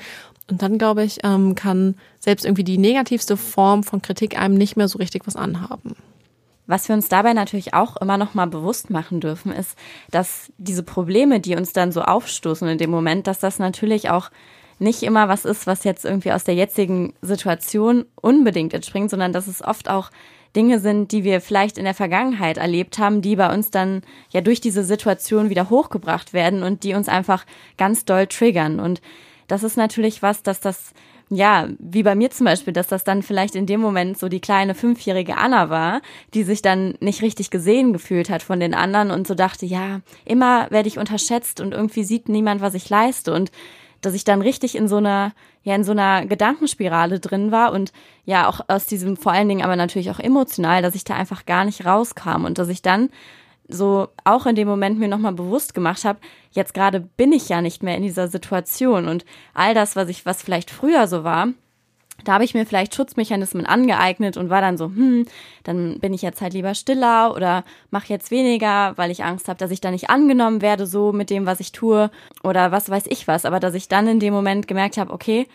Und 0.50 0.62
dann, 0.62 0.78
glaube 0.78 1.04
ich, 1.04 1.18
ähm, 1.24 1.54
kann 1.54 1.94
selbst 2.18 2.44
irgendwie 2.44 2.64
die 2.64 2.78
negativste 2.78 3.36
Form 3.36 3.82
von 3.84 4.02
Kritik 4.02 4.38
einem 4.38 4.54
nicht 4.54 4.76
mehr 4.76 4.88
so 4.88 4.98
richtig 4.98 5.26
was 5.26 5.36
anhaben. 5.36 5.94
Was 6.66 6.88
wir 6.88 6.94
uns 6.94 7.08
dabei 7.08 7.34
natürlich 7.34 7.74
auch 7.74 7.96
immer 7.98 8.16
noch 8.16 8.34
mal 8.34 8.46
bewusst 8.46 8.88
machen 8.88 9.20
dürfen, 9.20 9.52
ist, 9.52 9.76
dass 10.10 10.52
diese 10.56 10.82
Probleme, 10.82 11.40
die 11.40 11.56
uns 11.56 11.72
dann 11.72 11.92
so 11.92 12.02
aufstoßen 12.02 12.66
in 12.68 12.78
dem 12.78 12.90
Moment, 12.90 13.26
dass 13.26 13.38
das 13.38 13.58
natürlich 13.58 14.08
auch 14.10 14.30
nicht 14.78 15.02
immer 15.02 15.28
was 15.28 15.44
ist, 15.44 15.66
was 15.66 15.84
jetzt 15.84 16.04
irgendwie 16.04 16.32
aus 16.32 16.44
der 16.44 16.54
jetzigen 16.54 17.14
Situation 17.22 18.06
unbedingt 18.20 18.74
entspringt, 18.74 19.10
sondern 19.10 19.32
dass 19.32 19.46
es 19.46 19.62
oft 19.62 19.88
auch 19.88 20.10
Dinge 20.56 20.78
sind, 20.78 21.12
die 21.12 21.24
wir 21.24 21.40
vielleicht 21.40 21.78
in 21.78 21.84
der 21.84 21.94
Vergangenheit 21.94 22.58
erlebt 22.58 22.98
haben, 22.98 23.22
die 23.22 23.36
bei 23.36 23.52
uns 23.52 23.70
dann 23.70 24.02
ja 24.30 24.40
durch 24.40 24.60
diese 24.60 24.84
Situation 24.84 25.50
wieder 25.50 25.68
hochgebracht 25.68 26.32
werden 26.32 26.62
und 26.62 26.84
die 26.84 26.94
uns 26.94 27.08
einfach 27.08 27.44
ganz 27.76 28.04
doll 28.04 28.26
triggern. 28.26 28.80
Und 28.80 29.00
das 29.48 29.62
ist 29.62 29.76
natürlich 29.76 30.22
was, 30.22 30.42
dass 30.42 30.60
das 30.60 30.92
ja, 31.34 31.68
wie 31.78 32.02
bei 32.02 32.14
mir 32.14 32.30
zum 32.30 32.46
Beispiel, 32.46 32.72
dass 32.72 32.86
das 32.86 33.04
dann 33.04 33.22
vielleicht 33.22 33.54
in 33.54 33.66
dem 33.66 33.80
Moment 33.80 34.18
so 34.18 34.28
die 34.28 34.40
kleine 34.40 34.74
fünfjährige 34.74 35.36
Anna 35.36 35.70
war, 35.70 36.00
die 36.34 36.42
sich 36.42 36.62
dann 36.62 36.94
nicht 37.00 37.22
richtig 37.22 37.50
gesehen 37.50 37.92
gefühlt 37.92 38.30
hat 38.30 38.42
von 38.42 38.60
den 38.60 38.74
anderen 38.74 39.10
und 39.10 39.26
so 39.26 39.34
dachte, 39.34 39.66
ja, 39.66 40.00
immer 40.24 40.70
werde 40.70 40.88
ich 40.88 40.98
unterschätzt 40.98 41.60
und 41.60 41.72
irgendwie 41.72 42.04
sieht 42.04 42.28
niemand, 42.28 42.60
was 42.60 42.74
ich 42.74 42.88
leiste. 42.88 43.32
Und 43.32 43.50
dass 44.04 44.14
ich 44.14 44.24
dann 44.24 44.42
richtig 44.42 44.76
in 44.76 44.88
so 44.88 44.96
einer, 44.96 45.32
ja, 45.62 45.74
in 45.74 45.84
so 45.84 45.92
einer 45.92 46.26
Gedankenspirale 46.26 47.20
drin 47.20 47.50
war 47.50 47.72
und 47.72 47.92
ja, 48.24 48.48
auch 48.48 48.60
aus 48.68 48.86
diesem, 48.86 49.16
vor 49.16 49.32
allen 49.32 49.48
Dingen 49.48 49.64
aber 49.64 49.76
natürlich 49.76 50.10
auch 50.10 50.18
emotional, 50.18 50.82
dass 50.82 50.94
ich 50.94 51.04
da 51.04 51.14
einfach 51.14 51.46
gar 51.46 51.64
nicht 51.64 51.86
rauskam 51.86 52.44
und 52.44 52.58
dass 52.58 52.68
ich 52.68 52.82
dann 52.82 53.10
so 53.68 54.08
auch 54.24 54.46
in 54.46 54.56
dem 54.56 54.68
Moment 54.68 54.98
mir 54.98 55.08
nochmal 55.08 55.32
bewusst 55.32 55.74
gemacht 55.74 56.04
habe, 56.04 56.18
jetzt 56.50 56.74
gerade 56.74 57.00
bin 57.00 57.32
ich 57.32 57.48
ja 57.48 57.62
nicht 57.62 57.82
mehr 57.82 57.96
in 57.96 58.02
dieser 58.02 58.28
Situation 58.28 59.08
und 59.08 59.24
all 59.54 59.74
das, 59.74 59.96
was 59.96 60.08
ich, 60.08 60.26
was 60.26 60.42
vielleicht 60.42 60.70
früher 60.70 61.06
so 61.06 61.24
war, 61.24 61.48
da 62.22 62.34
habe 62.34 62.44
ich 62.44 62.54
mir 62.54 62.64
vielleicht 62.64 62.94
Schutzmechanismen 62.94 63.66
angeeignet 63.66 64.36
und 64.36 64.48
war 64.48 64.60
dann 64.60 64.78
so, 64.78 64.86
hm, 64.86 65.26
dann 65.64 65.98
bin 65.98 66.14
ich 66.14 66.22
jetzt 66.22 66.40
halt 66.40 66.54
lieber 66.54 66.74
stiller 66.74 67.34
oder 67.34 67.64
mache 67.90 68.08
jetzt 68.08 68.30
weniger, 68.30 68.96
weil 68.96 69.10
ich 69.10 69.24
Angst 69.24 69.48
habe, 69.48 69.58
dass 69.58 69.70
ich 69.70 69.80
da 69.80 69.90
nicht 69.90 70.10
angenommen 70.10 70.62
werde, 70.62 70.86
so 70.86 71.12
mit 71.12 71.28
dem, 71.28 71.44
was 71.44 71.60
ich 71.60 71.72
tue 71.72 72.10
oder 72.42 72.70
was 72.70 72.88
weiß 72.88 73.04
ich 73.08 73.26
was. 73.26 73.44
Aber 73.44 73.60
dass 73.60 73.74
ich 73.74 73.88
dann 73.88 74.06
in 74.06 74.20
dem 74.20 74.32
Moment 74.32 74.68
gemerkt 74.68 74.96
habe, 74.96 75.12
okay, 75.12 75.48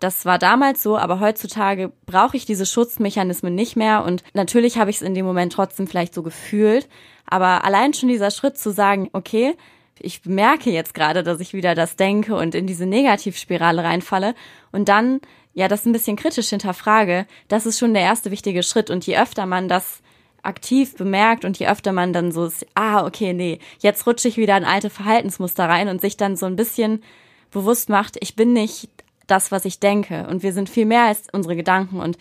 das 0.00 0.24
war 0.24 0.38
damals 0.38 0.82
so, 0.82 0.98
aber 0.98 1.20
heutzutage 1.20 1.92
brauche 2.06 2.36
ich 2.36 2.46
diese 2.46 2.66
Schutzmechanismen 2.66 3.54
nicht 3.54 3.76
mehr 3.76 4.04
und 4.04 4.24
natürlich 4.34 4.78
habe 4.78 4.90
ich 4.90 4.96
es 4.96 5.02
in 5.02 5.14
dem 5.14 5.26
Moment 5.26 5.52
trotzdem 5.52 5.86
vielleicht 5.86 6.14
so 6.14 6.22
gefühlt. 6.22 6.88
Aber 7.26 7.64
allein 7.64 7.94
schon 7.94 8.08
dieser 8.08 8.30
Schritt 8.30 8.58
zu 8.58 8.72
sagen, 8.72 9.08
okay, 9.12 9.54
ich 9.98 10.24
merke 10.24 10.70
jetzt 10.70 10.94
gerade, 10.94 11.22
dass 11.22 11.40
ich 11.40 11.52
wieder 11.52 11.74
das 11.74 11.96
denke 11.96 12.34
und 12.34 12.54
in 12.54 12.66
diese 12.66 12.86
Negativspirale 12.86 13.84
reinfalle 13.84 14.34
und 14.72 14.88
dann 14.88 15.20
ja 15.52 15.68
das 15.68 15.84
ein 15.84 15.92
bisschen 15.92 16.16
kritisch 16.16 16.48
hinterfrage, 16.48 17.26
das 17.48 17.66
ist 17.66 17.78
schon 17.78 17.94
der 17.94 18.02
erste 18.02 18.30
wichtige 18.30 18.62
Schritt. 18.62 18.90
Und 18.90 19.06
je 19.06 19.18
öfter 19.18 19.46
man 19.46 19.68
das 19.68 20.00
aktiv 20.42 20.96
bemerkt 20.96 21.44
und 21.44 21.58
je 21.58 21.68
öfter 21.68 21.92
man 21.92 22.12
dann 22.12 22.32
so, 22.32 22.48
ah, 22.74 23.04
okay, 23.04 23.32
nee, 23.32 23.58
jetzt 23.80 24.06
rutsche 24.06 24.28
ich 24.28 24.36
wieder 24.36 24.56
in 24.56 24.64
alte 24.64 24.90
Verhaltensmuster 24.90 25.68
rein 25.68 25.88
und 25.88 26.00
sich 26.00 26.16
dann 26.16 26.36
so 26.36 26.46
ein 26.46 26.56
bisschen 26.56 27.02
bewusst 27.50 27.88
macht, 27.88 28.16
ich 28.20 28.36
bin 28.36 28.52
nicht 28.52 28.88
das, 29.30 29.52
was 29.52 29.64
ich 29.64 29.80
denke 29.80 30.26
und 30.28 30.42
wir 30.42 30.52
sind 30.52 30.68
viel 30.68 30.86
mehr 30.86 31.04
als 31.04 31.28
unsere 31.32 31.56
Gedanken 31.56 32.00
und 32.00 32.18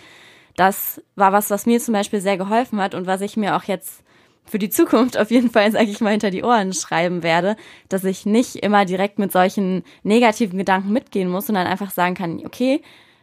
das 0.56 1.02
war 1.16 1.32
was, 1.32 1.50
was 1.50 1.66
mir 1.66 1.80
zum 1.80 1.94
Beispiel 1.94 2.22
sehr 2.22 2.38
geholfen 2.38 2.82
hat 2.82 2.94
und 2.94 3.08
was 3.08 3.22
ich 3.22 3.38
mir 3.38 3.56
auch 3.56 3.64
jetzt 3.64 4.04
für 4.46 4.60
die 4.60 4.70
Zukunft 4.70 5.18
auf 5.18 5.32
jeden 5.32 5.52
Fall, 5.52 5.72
sage 5.72 5.86
ich 5.86 6.02
mal, 6.02 6.12
hinter 6.12 6.32
die 6.32 6.44
Ohren 6.44 6.74
schreiben 6.74 7.24
werde, 7.24 7.56
dass 7.88 8.04
ich 8.04 8.26
nicht 8.26 8.58
immer 8.58 8.86
direkt 8.86 9.20
mit 9.20 9.32
solchen 9.32 9.84
negativen 10.04 10.58
Gedanken 10.58 10.92
mitgehen 10.92 11.30
muss, 11.30 11.48
sondern 11.48 11.68
einfach 11.68 11.92
sagen 11.92 12.16
kann, 12.16 12.42
okay, 12.46 12.82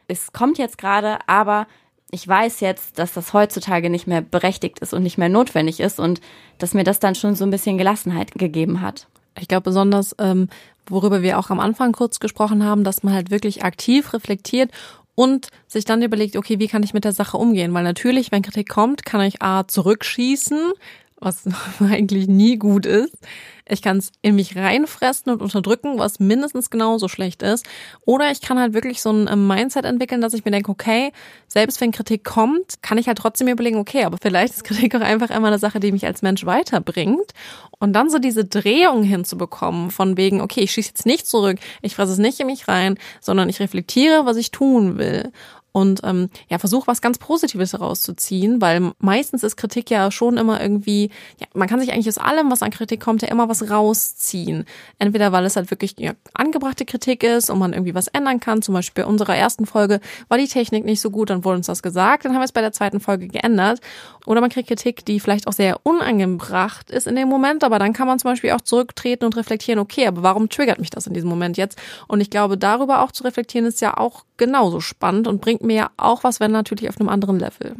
es 0.08 0.32
kommt 0.32 0.56
jetzt 0.56 0.78
gerade, 0.78 1.18
aber 1.26 1.66
ich 2.12 2.26
weiß 2.26 2.60
jetzt, 2.60 2.98
dass 2.98 3.12
das 3.12 3.32
heutzutage 3.32 3.90
nicht 3.90 4.06
mehr 4.06 4.22
berechtigt 4.22 4.78
ist 4.78 4.94
und 4.94 5.02
nicht 5.02 5.18
mehr 5.18 5.28
notwendig 5.28 5.80
ist 5.80 5.98
und 5.98 6.20
dass 6.58 6.74
mir 6.74 6.84
das 6.84 7.00
dann 7.00 7.16
schon 7.16 7.34
so 7.34 7.44
ein 7.44 7.50
bisschen 7.50 7.78
Gelassenheit 7.78 8.32
gegeben 8.32 8.80
hat. 8.80 9.08
Ich 9.40 9.48
glaube 9.48 9.62
besonders, 9.62 10.14
ähm, 10.18 10.48
worüber 10.88 11.22
wir 11.22 11.38
auch 11.38 11.50
am 11.50 11.60
Anfang 11.60 11.92
kurz 11.92 12.20
gesprochen 12.20 12.64
haben, 12.64 12.84
dass 12.84 13.02
man 13.02 13.14
halt 13.14 13.30
wirklich 13.30 13.64
aktiv 13.64 14.12
reflektiert 14.12 14.70
und 15.14 15.48
sich 15.66 15.84
dann 15.84 16.02
überlegt, 16.02 16.36
okay, 16.36 16.58
wie 16.58 16.68
kann 16.68 16.82
ich 16.82 16.94
mit 16.94 17.04
der 17.04 17.12
Sache 17.12 17.36
umgehen? 17.36 17.72
Weil 17.74 17.84
natürlich, 17.84 18.30
wenn 18.32 18.42
Kritik 18.42 18.68
kommt, 18.68 19.04
kann 19.04 19.22
ich 19.22 19.42
A 19.42 19.66
zurückschießen 19.66 20.72
was 21.18 21.44
eigentlich 21.80 22.28
nie 22.28 22.56
gut 22.56 22.86
ist. 22.86 23.16
Ich 23.68 23.82
kann 23.82 23.96
es 23.96 24.12
in 24.22 24.36
mich 24.36 24.54
reinfressen 24.54 25.32
und 25.32 25.42
unterdrücken, 25.42 25.98
was 25.98 26.20
mindestens 26.20 26.70
genauso 26.70 27.08
schlecht 27.08 27.42
ist. 27.42 27.66
Oder 28.04 28.30
ich 28.30 28.40
kann 28.40 28.60
halt 28.60 28.74
wirklich 28.74 29.02
so 29.02 29.10
ein 29.10 29.28
ähm, 29.28 29.48
Mindset 29.48 29.84
entwickeln, 29.84 30.20
dass 30.20 30.34
ich 30.34 30.44
mir 30.44 30.52
denke, 30.52 30.70
okay, 30.70 31.10
selbst 31.48 31.80
wenn 31.80 31.90
Kritik 31.90 32.22
kommt, 32.22 32.80
kann 32.82 32.96
ich 32.96 33.08
halt 33.08 33.18
trotzdem 33.18 33.48
überlegen, 33.48 33.78
okay, 33.78 34.04
aber 34.04 34.18
vielleicht 34.22 34.54
ist 34.54 34.64
Kritik 34.64 34.94
auch 34.94 35.00
einfach 35.00 35.30
immer 35.30 35.48
eine 35.48 35.58
Sache, 35.58 35.80
die 35.80 35.90
mich 35.90 36.06
als 36.06 36.22
Mensch 36.22 36.46
weiterbringt. 36.46 37.32
Und 37.78 37.92
dann 37.92 38.08
so 38.08 38.18
diese 38.18 38.44
Drehung 38.44 39.02
hinzubekommen, 39.02 39.90
von 39.90 40.16
wegen, 40.16 40.40
okay, 40.40 40.60
ich 40.60 40.70
schieße 40.72 40.90
jetzt 40.90 41.06
nicht 41.06 41.26
zurück, 41.26 41.58
ich 41.82 41.96
fresse 41.96 42.12
es 42.12 42.18
nicht 42.18 42.38
in 42.38 42.46
mich 42.46 42.68
rein, 42.68 42.98
sondern 43.20 43.48
ich 43.48 43.58
reflektiere, 43.58 44.26
was 44.26 44.36
ich 44.36 44.52
tun 44.52 44.96
will 44.96 45.32
und 45.76 46.00
ähm, 46.04 46.30
ja, 46.48 46.58
versuch 46.58 46.86
was 46.86 47.02
ganz 47.02 47.18
Positives 47.18 47.74
herauszuziehen, 47.74 48.62
weil 48.62 48.92
meistens 48.98 49.42
ist 49.42 49.56
Kritik 49.56 49.90
ja 49.90 50.10
schon 50.10 50.38
immer 50.38 50.58
irgendwie, 50.58 51.10
ja, 51.38 51.46
man 51.52 51.68
kann 51.68 51.80
sich 51.80 51.92
eigentlich 51.92 52.08
aus 52.08 52.16
allem, 52.16 52.50
was 52.50 52.62
an 52.62 52.70
Kritik 52.70 52.98
kommt, 52.98 53.20
ja 53.20 53.28
immer 53.28 53.50
was 53.50 53.70
rausziehen. 53.70 54.64
Entweder 54.98 55.32
weil 55.32 55.44
es 55.44 55.54
halt 55.54 55.70
wirklich 55.70 55.94
ja, 55.98 56.12
angebrachte 56.32 56.86
Kritik 56.86 57.22
ist 57.22 57.50
und 57.50 57.58
man 57.58 57.74
irgendwie 57.74 57.94
was 57.94 58.06
ändern 58.06 58.40
kann. 58.40 58.62
Zum 58.62 58.72
Beispiel 58.72 59.04
bei 59.04 59.10
unserer 59.10 59.36
ersten 59.36 59.66
Folge 59.66 60.00
war 60.28 60.38
die 60.38 60.48
Technik 60.48 60.86
nicht 60.86 61.02
so 61.02 61.10
gut, 61.10 61.28
dann 61.28 61.44
wurde 61.44 61.58
uns 61.58 61.66
das 61.66 61.82
gesagt, 61.82 62.24
dann 62.24 62.32
haben 62.32 62.40
wir 62.40 62.46
es 62.46 62.52
bei 62.52 62.62
der 62.62 62.72
zweiten 62.72 62.98
Folge 62.98 63.28
geändert. 63.28 63.80
Oder 64.26 64.40
man 64.40 64.50
kriegt 64.50 64.68
Kritik, 64.68 65.04
die 65.06 65.20
vielleicht 65.20 65.46
auch 65.46 65.52
sehr 65.52 65.78
unangebracht 65.84 66.90
ist 66.90 67.06
in 67.06 67.16
dem 67.16 67.28
Moment, 67.28 67.64
aber 67.64 67.78
dann 67.78 67.92
kann 67.92 68.06
man 68.06 68.18
zum 68.18 68.32
Beispiel 68.32 68.50
auch 68.50 68.60
zurücktreten 68.60 69.24
und 69.24 69.36
reflektieren, 69.36 69.78
okay, 69.78 70.06
aber 70.06 70.22
warum 70.22 70.50
triggert 70.50 70.80
mich 70.80 70.90
das 70.90 71.06
in 71.06 71.14
diesem 71.14 71.30
Moment 71.30 71.56
jetzt? 71.56 71.78
Und 72.08 72.20
ich 72.20 72.28
glaube, 72.28 72.58
darüber 72.58 73.02
auch 73.02 73.12
zu 73.12 73.22
reflektieren, 73.22 73.66
ist 73.66 73.80
ja 73.80 73.96
auch 73.96 74.24
genauso 74.36 74.80
spannend 74.80 75.28
und 75.28 75.40
bringt 75.40 75.62
mir 75.62 75.90
auch 75.96 76.24
was, 76.24 76.40
wenn 76.40 76.50
natürlich 76.50 76.88
auf 76.88 77.00
einem 77.00 77.08
anderen 77.08 77.38
Level. 77.38 77.76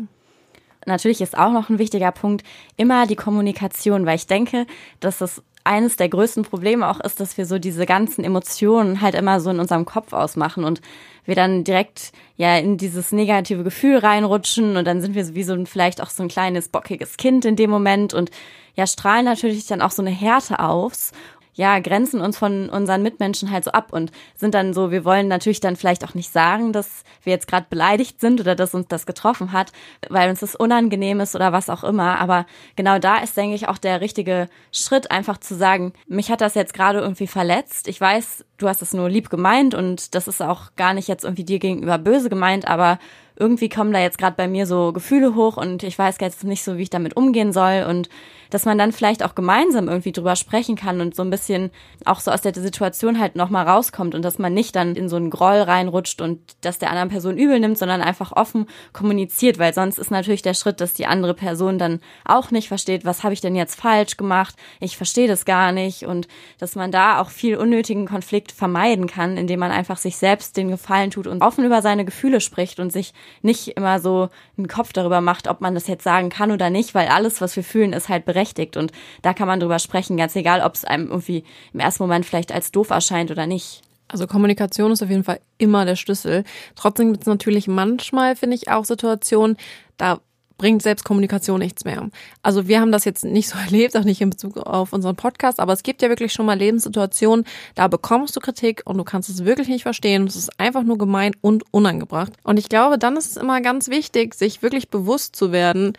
Natürlich 0.87 1.21
ist 1.21 1.37
auch 1.37 1.51
noch 1.51 1.69
ein 1.69 1.81
wichtiger 1.81 2.13
Punkt 2.13 2.47
immer 2.77 3.07
die 3.07 3.17
Kommunikation, 3.17 4.07
weil 4.07 4.17
ich 4.17 4.29
denke, 4.29 4.67
dass 5.01 5.19
das 5.19 5.43
eines 5.67 5.97
der 5.97 6.09
größten 6.09 6.45
Probleme 6.45 6.89
auch 6.89 7.01
ist, 7.01 7.21
dass 7.21 7.37
wir 7.37 7.47
so 7.47 7.59
diese 7.59 7.87
ganzen 7.87 8.25
Emotionen 8.25 9.01
halt 9.01 9.15
immer 9.15 9.41
so 9.41 9.51
in 9.51 9.61
unserem 9.61 9.85
Kopf 9.85 10.13
ausmachen 10.13 10.65
und 10.65 10.81
wir 11.25 11.35
dann 11.35 11.65
direkt 11.65 12.13
ja 12.37 12.57
in 12.57 12.79
dieses 12.79 13.13
negative 13.13 13.65
Gefühl 13.65 13.99
reinrutschen 13.99 14.77
und 14.77 14.87
dann 14.87 15.01
sind 15.01 15.15
wir 15.15 15.35
wie 15.35 15.43
so 15.43 15.53
ein, 15.53 15.67
vielleicht 15.67 16.01
auch 16.01 16.11
so 16.11 16.23
ein 16.23 16.29
kleines 16.29 16.69
bockiges 16.69 17.17
Kind 17.17 17.45
in 17.45 17.57
dem 17.57 17.71
Moment 17.71 18.15
und 18.15 18.31
ja 18.75 18.87
strahlen 18.87 19.25
natürlich 19.25 19.67
dann 19.67 19.83
auch 19.83 19.91
so 19.91 20.03
eine 20.03 20.11
Härte 20.11 20.61
aufs 20.61 21.13
ja, 21.57 21.79
grenzen 21.79 22.21
uns 22.21 22.37
von 22.37 22.69
unseren 22.69 23.03
Mitmenschen 23.03 23.51
halt 23.51 23.65
so 23.65 23.73
ab 23.73 23.93
und 23.93 24.13
sind 24.35 24.55
dann 24.55 24.75
so, 24.75 24.91
wir 24.91 25.07
wollen 25.07 25.27
natürlich 25.27 25.61
dann 25.61 25.75
vielleicht 25.75 26.05
auch 26.05 26.13
nicht 26.13 26.31
sagen, 26.31 26.73
dass 26.73 27.03
wir 27.23 27.33
jetzt 27.33 27.49
gerade 27.49 27.67
beleidigt 27.71 28.21
sind 28.21 28.41
oder 28.41 28.55
dass 28.55 28.75
uns 28.75 28.89
das 28.89 29.07
getroffen 29.07 29.53
hat, 29.53 29.73
weil 30.11 30.29
uns 30.29 30.41
das 30.41 30.55
unangenehm 30.55 31.19
ist 31.21 31.35
oder 31.35 31.53
was 31.53 31.71
auch 31.71 31.83
immer. 31.83 32.21
Aber 32.21 32.45
genau 32.77 32.99
da 32.99 33.17
ist, 33.19 33.39
denke 33.39 33.55
ich, 33.55 33.69
auch 33.69 33.79
der 33.79 34.03
richtige 34.03 34.49
Schritt, 34.71 35.11
einfach 35.11 35.39
zu 35.39 35.55
sagen, 35.55 35.95
mich 36.07 36.31
hat 36.31 36.43
das 36.43 36.55
jetzt 36.55 36.75
gerade 36.75 37.01
irgendwie 37.01 37.27
verletzt. 37.27 37.89
Ich 37.89 38.01
weiß, 38.01 38.45
du 38.59 38.69
hast 38.69 38.83
es 38.83 38.93
nur 38.93 39.09
lieb 39.09 39.31
gemeint 39.31 39.75
und 39.75 40.15
das 40.15 40.29
ist 40.29 40.43
auch 40.43 40.75
gar 40.77 40.93
nicht 40.93 41.09
jetzt 41.09 41.25
irgendwie 41.25 41.45
dir 41.45 41.59
gegenüber 41.59 41.97
böse 41.97 42.29
gemeint, 42.29 42.69
aber 42.69 42.99
irgendwie 43.35 43.71
kommen 43.71 43.93
da 43.93 44.01
jetzt 44.01 44.19
gerade 44.19 44.37
bei 44.37 44.49
mir 44.49 44.67
so 44.67 44.93
Gefühle 44.93 45.35
hoch 45.35 45.57
und 45.57 45.83
ich 45.83 45.99
weiß 45.99 46.17
jetzt 46.21 46.45
nicht 46.45 46.65
so, 46.65 46.77
wie 46.77 46.83
ich 46.83 46.91
damit 46.91 47.17
umgehen 47.17 47.53
soll 47.53 47.87
und 47.89 48.11
dass 48.51 48.65
man 48.65 48.79
dann 48.79 48.93
vielleicht 48.93 49.25
auch 49.25 49.35
gemeinsam 49.35 49.89
irgendwie 49.89 50.13
drüber 50.13 50.37
sprechen 50.37 50.77
kann 50.77 51.01
und 51.01 51.15
so 51.15 51.23
ein 51.23 51.31
bisschen 51.31 51.71
auch 52.05 52.21
so 52.21 52.31
aus 52.31 52.43
der 52.43 52.55
Situation 52.55 53.19
halt 53.21 53.37
nochmal 53.37 53.67
rauskommt 53.67 54.15
und 54.15 54.23
dass 54.23 54.39
man 54.39 54.55
nicht 54.55 54.77
dann 54.77 54.95
in 54.95 55.09
so 55.09 55.17
einen 55.17 55.31
Groll 55.31 55.61
reinrutscht 55.61 56.21
und 56.21 56.41
dass 56.61 56.79
der 56.79 56.91
anderen 56.91 57.09
Person 57.09 57.37
übel 57.37 57.61
nimmt, 57.61 57.79
sondern 57.79 58.03
einfach 58.03 58.33
offen 58.33 58.67
kommuniziert, 58.93 59.59
weil 59.59 59.75
sonst 59.75 59.99
ist 59.99 60.11
natürlich 60.11 60.43
der 60.43 60.55
Schritt, 60.55 60.81
dass 60.81 60.95
die 60.95 61.07
andere 61.07 61.35
Person 61.35 61.79
dann 61.79 62.01
auch 62.25 62.51
nicht 62.51 62.69
versteht, 62.69 63.05
was 63.05 63.25
habe 63.25 63.35
ich 63.35 63.41
denn 63.41 63.57
jetzt 63.57 63.81
falsch 63.81 64.17
gemacht, 64.17 64.55
ich 64.81 64.97
verstehe 64.97 65.29
das 65.29 65.45
gar 65.45 65.73
nicht 65.73 66.05
und 66.05 66.29
dass 66.59 66.77
man 66.77 66.91
da 66.91 67.21
auch 67.21 67.31
viel 67.31 67.57
unnötigen 67.57 68.07
Konflikt 68.07 68.53
vermeiden 68.53 69.07
kann, 69.07 69.37
indem 69.37 69.61
man 69.61 69.71
einfach 69.71 69.99
sich 69.99 70.17
selbst 70.17 70.57
den 70.57 70.69
Gefallen 70.69 71.11
tut 71.11 71.27
und 71.27 71.43
offen 71.43 71.65
über 71.65 71.83
seine 71.83 72.05
Gefühle 72.05 72.41
spricht 72.41 72.81
und 72.81 72.93
sich 72.93 73.13
nicht 73.43 73.69
immer 73.69 74.01
so 74.01 74.29
einen 74.57 74.69
Kopf 74.69 74.93
darüber 74.93 75.21
macht, 75.21 75.49
ob 75.49 75.61
man 75.61 75.75
das 75.75 75.87
jetzt 75.87 76.05
sagen 76.05 76.31
kann 76.31 76.51
oder 76.51 76.71
nicht, 76.71 76.95
weil 76.95 77.09
alles, 77.09 77.41
was 77.41 77.57
wir 77.57 77.65
fühlen, 77.65 77.93
ist 77.93 78.09
halt 78.09 78.25
berechtigt 78.25 78.77
und 78.77 78.93
da 79.23 79.35
kann 79.35 79.49
man 79.49 79.61
drüber 79.61 79.79
sprechen, 79.79 80.17
ganz 80.17 80.35
egal, 80.37 80.63
ob 80.63 80.75
es 80.75 80.85
einem 80.85 81.09
irgendwie 81.09 81.45
im 81.73 81.81
ersten 81.81 82.03
Moment 82.03 82.27
vielleicht 82.27 82.53
als 82.53 82.73
doof 82.73 82.91
erscheint 82.91 83.31
oder 83.31 83.47
nicht. 83.47 83.83
Also 84.09 84.27
Kommunikation 84.27 84.93
ist 84.93 85.03
auf 85.03 85.11
jeden 85.11 85.25
Fall 85.25 85.41
immer 85.59 85.85
der 85.85 85.97
Schlüssel. 85.97 86.45
Trotzdem 86.77 87.13
gibt 87.13 87.23
es 87.23 87.27
natürlich 87.27 87.67
manchmal, 87.67 88.37
finde 88.37 88.57
ich, 88.57 88.71
auch 88.71 88.85
Situationen, 88.85 89.57
da 89.97 90.21
bringt 90.59 90.83
Selbstkommunikation 90.83 91.59
nichts 91.59 91.85
mehr. 91.85 92.09
Also 92.43 92.69
wir 92.69 92.81
haben 92.81 92.93
das 92.93 93.05
jetzt 93.05 93.25
nicht 93.25 93.49
so 93.49 93.59
erlebt, 93.65 93.97
auch 93.97 94.05
nicht 94.05 94.21
in 94.21 94.31
Bezug 94.31 94.57
auf 94.57 94.93
unseren 94.93 95.17
Podcast, 95.17 95.61
aber 95.61 95.73
es 95.73 95.83
gibt 95.83 96.03
ja 96.03 96.09
wirklich 96.09 96.33
schon 96.33 96.47
mal 96.47 96.59
Lebenssituationen, 96.59 97.45
da 97.75 97.89
bekommst 97.89 98.37
du 98.37 98.41
Kritik 98.41 98.83
und 98.85 98.99
du 98.99 99.05
kannst 99.05 99.29
es 99.29 99.45
wirklich 99.45 99.69
nicht 99.69 99.83
verstehen. 99.83 100.27
Es 100.27 100.37
ist 100.37 100.59
einfach 100.59 100.83
nur 100.83 100.99
gemein 100.99 101.33
und 101.41 101.65
unangebracht. 101.73 102.33
Und 102.43 102.59
ich 102.59 102.69
glaube, 102.69 102.99
dann 102.99 103.17
ist 103.17 103.31
es 103.31 103.37
immer 103.37 103.61
ganz 103.61 103.89
wichtig, 103.89 104.35
sich 104.35 104.63
wirklich 104.63 104.89
bewusst 104.89 105.37
zu 105.37 105.53
werden, 105.53 105.95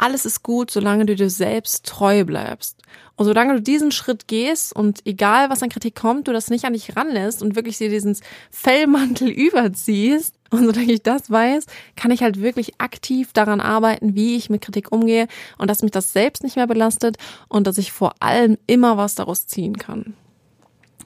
alles 0.00 0.24
ist 0.24 0.42
gut, 0.42 0.70
solange 0.70 1.04
du 1.04 1.14
dir 1.14 1.30
selbst 1.30 1.86
treu 1.86 2.24
bleibst. 2.24 2.78
Und 3.16 3.26
solange 3.26 3.54
du 3.54 3.60
diesen 3.60 3.92
Schritt 3.92 4.28
gehst 4.28 4.74
und 4.74 5.06
egal 5.06 5.50
was 5.50 5.62
an 5.62 5.68
Kritik 5.68 5.94
kommt, 5.94 6.26
du 6.26 6.32
das 6.32 6.48
nicht 6.48 6.64
an 6.64 6.72
dich 6.72 6.96
ranlässt 6.96 7.42
und 7.42 7.54
wirklich 7.54 7.76
dir 7.76 7.90
diesen 7.90 8.16
Fellmantel 8.50 9.28
überziehst, 9.28 10.34
und 10.50 10.64
solange 10.64 10.92
ich 10.92 11.02
das 11.02 11.30
weiß, 11.30 11.66
kann 11.94 12.10
ich 12.10 12.22
halt 12.22 12.40
wirklich 12.40 12.80
aktiv 12.80 13.32
daran 13.32 13.60
arbeiten, 13.60 14.16
wie 14.16 14.36
ich 14.36 14.50
mit 14.50 14.62
Kritik 14.62 14.90
umgehe 14.90 15.28
und 15.58 15.70
dass 15.70 15.82
mich 15.82 15.92
das 15.92 16.12
selbst 16.12 16.42
nicht 16.42 16.56
mehr 16.56 16.66
belastet 16.66 17.18
und 17.48 17.68
dass 17.68 17.78
ich 17.78 17.92
vor 17.92 18.14
allem 18.18 18.58
immer 18.66 18.96
was 18.96 19.14
daraus 19.14 19.46
ziehen 19.46 19.78
kann. 19.78 20.14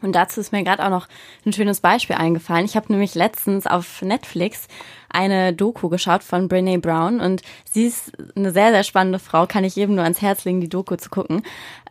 Und 0.04 0.12
dazu 0.12 0.40
ist 0.40 0.52
mir 0.52 0.62
gerade 0.62 0.84
auch 0.84 0.90
noch 0.90 1.08
ein 1.46 1.52
schönes 1.52 1.80
Beispiel 1.80 2.16
eingefallen. 2.16 2.66
Ich 2.66 2.76
habe 2.76 2.92
nämlich 2.92 3.14
letztens 3.14 3.66
auf 3.66 4.02
Netflix 4.02 4.68
eine 5.14 5.52
Doku 5.52 5.88
geschaut 5.88 6.22
von 6.22 6.48
Brene 6.48 6.78
Brown 6.78 7.20
und 7.20 7.42
sie 7.64 7.86
ist 7.86 8.12
eine 8.36 8.52
sehr, 8.52 8.70
sehr 8.70 8.84
spannende 8.84 9.18
Frau, 9.18 9.46
kann 9.46 9.64
ich 9.64 9.76
jedem 9.76 9.94
nur 9.94 10.04
ans 10.04 10.20
Herz 10.20 10.44
legen, 10.44 10.60
die 10.60 10.68
Doku 10.68 10.96
zu 10.96 11.08
gucken. 11.08 11.42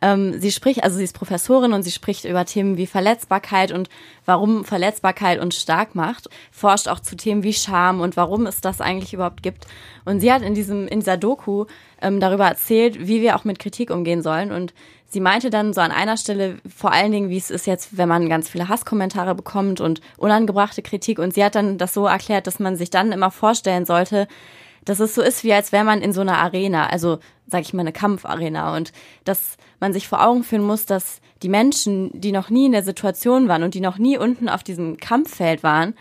Ähm, 0.02 0.38
sie 0.40 0.52
spricht, 0.52 0.84
also 0.84 0.96
sie 0.96 1.04
ist 1.04 1.16
Professorin 1.16 1.72
und 1.72 1.82
sie 1.82 1.90
spricht 1.90 2.24
über 2.24 2.44
Themen 2.44 2.76
wie 2.76 2.86
Verletzbarkeit 2.86 3.72
und 3.72 3.88
warum 4.26 4.64
Verletzbarkeit 4.64 5.40
uns 5.40 5.60
stark 5.60 5.94
macht, 5.94 6.28
forscht 6.50 6.88
auch 6.88 7.00
zu 7.00 7.16
Themen 7.16 7.42
wie 7.42 7.54
Scham 7.54 8.00
und 8.00 8.16
warum 8.16 8.46
es 8.46 8.60
das 8.60 8.80
eigentlich 8.80 9.14
überhaupt 9.14 9.42
gibt. 9.42 9.66
Und 10.04 10.20
sie 10.20 10.32
hat 10.32 10.42
in 10.42 10.54
diesem, 10.54 10.86
in 10.86 11.00
dieser 11.00 11.16
Doku 11.16 11.64
ähm, 12.02 12.20
darüber 12.20 12.46
erzählt, 12.46 13.06
wie 13.06 13.22
wir 13.22 13.36
auch 13.36 13.44
mit 13.44 13.58
Kritik 13.58 13.90
umgehen 13.90 14.22
sollen 14.22 14.52
und 14.52 14.74
sie 15.14 15.20
meinte 15.20 15.48
dann 15.48 15.72
so 15.72 15.80
an 15.80 15.92
einer 15.92 16.18
Stelle 16.18 16.58
vor 16.76 16.92
allen 16.92 17.12
Dingen, 17.12 17.30
wie 17.30 17.38
es 17.38 17.50
ist 17.50 17.66
jetzt, 17.66 17.96
wenn 17.96 18.08
man 18.08 18.28
ganz 18.28 18.50
viele 18.50 18.68
Hasskommentare 18.68 19.34
bekommt 19.34 19.80
und 19.80 20.02
unangebrachte 20.18 20.82
Kritik. 20.82 21.18
Und 21.18 21.32
sie 21.32 21.42
hat 21.42 21.54
dann 21.54 21.78
das 21.78 21.94
so 21.94 22.06
erklärt, 22.06 22.46
dass 22.46 22.58
man 22.58 22.76
sich 22.76 22.90
dann 22.90 23.13
immer 23.14 23.30
vorstellen 23.30 23.86
sollte, 23.86 24.28
dass 24.84 25.00
es 25.00 25.14
so 25.14 25.22
ist, 25.22 25.44
wie 25.44 25.52
als 25.52 25.72
wäre 25.72 25.84
man 25.84 26.02
in 26.02 26.12
so 26.12 26.20
einer 26.20 26.38
Arena, 26.38 26.88
also 26.88 27.18
sag 27.46 27.62
ich 27.62 27.72
mal 27.72 27.80
eine 27.80 27.92
Kampfarena. 27.92 28.76
Und 28.76 28.92
dass 29.24 29.56
man 29.80 29.92
sich 29.92 30.08
vor 30.08 30.26
Augen 30.26 30.44
führen 30.44 30.62
muss, 30.62 30.86
dass 30.86 31.20
die 31.42 31.48
Menschen, 31.48 32.10
die 32.20 32.32
noch 32.32 32.50
nie 32.50 32.66
in 32.66 32.72
der 32.72 32.82
Situation 32.82 33.48
waren 33.48 33.62
und 33.62 33.74
die 33.74 33.80
noch 33.80 33.98
nie 33.98 34.18
unten 34.18 34.48
auf 34.48 34.62
diesem 34.62 34.98
Kampffeld 34.98 35.62
waren, 35.62 35.94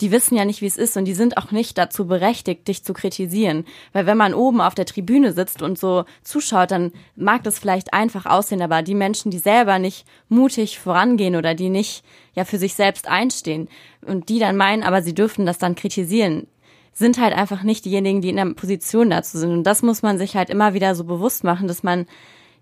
die 0.00 0.10
wissen 0.10 0.36
ja 0.36 0.44
nicht, 0.44 0.62
wie 0.62 0.66
es 0.66 0.76
ist 0.76 0.96
und 0.96 1.04
die 1.04 1.14
sind 1.14 1.36
auch 1.36 1.50
nicht 1.50 1.76
dazu 1.76 2.06
berechtigt, 2.06 2.66
dich 2.68 2.84
zu 2.84 2.94
kritisieren. 2.94 3.64
Weil 3.92 4.06
wenn 4.06 4.16
man 4.16 4.34
oben 4.34 4.60
auf 4.60 4.74
der 4.74 4.86
Tribüne 4.86 5.32
sitzt 5.32 5.62
und 5.62 5.78
so 5.78 6.04
zuschaut, 6.22 6.70
dann 6.70 6.92
mag 7.16 7.44
das 7.44 7.58
vielleicht 7.58 7.92
einfach 7.92 8.26
aussehen, 8.26 8.62
aber 8.62 8.82
die 8.82 8.94
Menschen, 8.94 9.30
die 9.30 9.38
selber 9.38 9.78
nicht 9.78 10.06
mutig 10.28 10.78
vorangehen 10.78 11.36
oder 11.36 11.54
die 11.54 11.68
nicht 11.68 12.04
ja 12.34 12.44
für 12.44 12.58
sich 12.58 12.74
selbst 12.74 13.08
einstehen 13.08 13.68
und 14.06 14.28
die 14.28 14.38
dann 14.38 14.56
meinen, 14.56 14.82
aber 14.82 15.02
sie 15.02 15.14
dürfen 15.14 15.44
das 15.46 15.58
dann 15.58 15.74
kritisieren, 15.74 16.46
sind 16.92 17.18
halt 17.18 17.34
einfach 17.34 17.62
nicht 17.62 17.84
diejenigen, 17.84 18.20
die 18.20 18.30
in 18.30 18.36
der 18.36 18.54
Position 18.54 19.10
dazu 19.10 19.38
sind. 19.38 19.50
Und 19.50 19.64
das 19.64 19.82
muss 19.82 20.02
man 20.02 20.18
sich 20.18 20.36
halt 20.36 20.50
immer 20.50 20.74
wieder 20.74 20.94
so 20.94 21.04
bewusst 21.04 21.44
machen, 21.44 21.68
dass 21.68 21.82
man 21.82 22.06